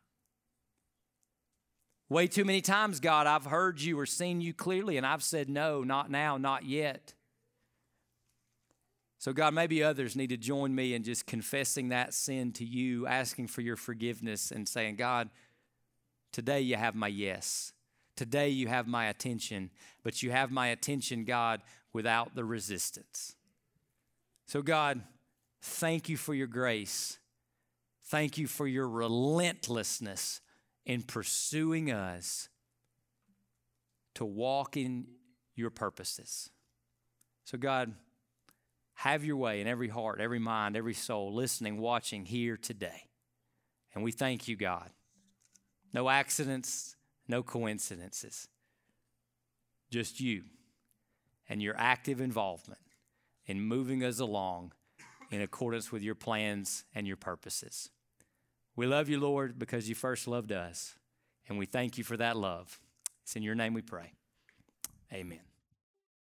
Way 2.09 2.25
too 2.27 2.45
many 2.45 2.61
times, 2.61 2.99
God, 2.99 3.27
I've 3.27 3.45
heard 3.45 3.79
you 3.79 3.99
or 3.99 4.07
seen 4.07 4.41
you 4.41 4.53
clearly, 4.53 4.97
and 4.97 5.05
I've 5.05 5.21
said, 5.21 5.49
no, 5.49 5.83
not 5.83 6.09
now, 6.09 6.37
not 6.37 6.65
yet. 6.65 7.13
So, 9.19 9.33
God, 9.33 9.53
maybe 9.53 9.83
others 9.83 10.15
need 10.15 10.29
to 10.29 10.37
join 10.37 10.73
me 10.73 10.93
in 10.93 11.03
just 11.03 11.27
confessing 11.27 11.89
that 11.89 12.13
sin 12.13 12.51
to 12.53 12.65
you, 12.65 13.05
asking 13.05 13.47
for 13.47 13.61
your 13.61 13.75
forgiveness, 13.75 14.51
and 14.51 14.67
saying, 14.67 14.95
God, 14.95 15.29
today 16.31 16.61
you 16.61 16.75
have 16.75 16.95
my 16.95 17.07
yes. 17.07 17.71
Today 18.15 18.49
you 18.49 18.67
have 18.67 18.87
my 18.87 19.05
attention, 19.05 19.71
but 20.03 20.21
you 20.21 20.31
have 20.31 20.51
my 20.51 20.67
attention, 20.67 21.23
God, 21.23 21.61
without 21.93 22.35
the 22.35 22.43
resistance. 22.43 23.35
So, 24.47 24.61
God, 24.61 25.01
thank 25.61 26.09
you 26.09 26.17
for 26.17 26.33
your 26.33 26.47
grace. 26.47 27.19
Thank 28.05 28.37
you 28.37 28.47
for 28.47 28.67
your 28.67 28.89
relentlessness 28.89 30.41
in 30.85 31.03
pursuing 31.03 31.91
us 31.91 32.49
to 34.15 34.25
walk 34.25 34.75
in 34.75 35.05
your 35.55 35.69
purposes. 35.69 36.49
So, 37.45 37.57
God, 37.57 37.93
have 38.95 39.23
your 39.23 39.37
way 39.37 39.61
in 39.61 39.67
every 39.67 39.87
heart, 39.87 40.19
every 40.19 40.39
mind, 40.39 40.75
every 40.75 40.93
soul, 40.93 41.33
listening, 41.33 41.77
watching 41.77 42.25
here 42.25 42.57
today. 42.57 43.07
And 43.93 44.03
we 44.03 44.11
thank 44.11 44.47
you, 44.47 44.55
God. 44.55 44.89
No 45.93 46.09
accidents, 46.09 46.95
no 47.27 47.43
coincidences, 47.43 48.47
just 49.91 50.19
you 50.19 50.43
and 51.49 51.61
your 51.61 51.75
active 51.77 52.21
involvement 52.21 52.81
in 53.45 53.61
moving 53.61 54.03
us 54.03 54.19
along 54.19 54.73
in 55.31 55.41
accordance 55.41 55.91
with 55.91 56.01
your 56.01 56.15
plans 56.15 56.85
and 56.93 57.07
your 57.07 57.17
purposes. 57.17 57.89
We 58.75 58.85
love 58.87 59.09
you, 59.09 59.19
Lord, 59.19 59.59
because 59.59 59.89
you 59.89 59.95
first 59.95 60.27
loved 60.27 60.51
us, 60.51 60.95
and 61.47 61.57
we 61.57 61.65
thank 61.65 61.97
you 61.97 62.03
for 62.03 62.17
that 62.17 62.37
love. 62.37 62.79
It's 63.23 63.35
in 63.35 63.43
your 63.43 63.55
name 63.55 63.73
we 63.73 63.81
pray. 63.81 64.13
Amen. 65.11 65.52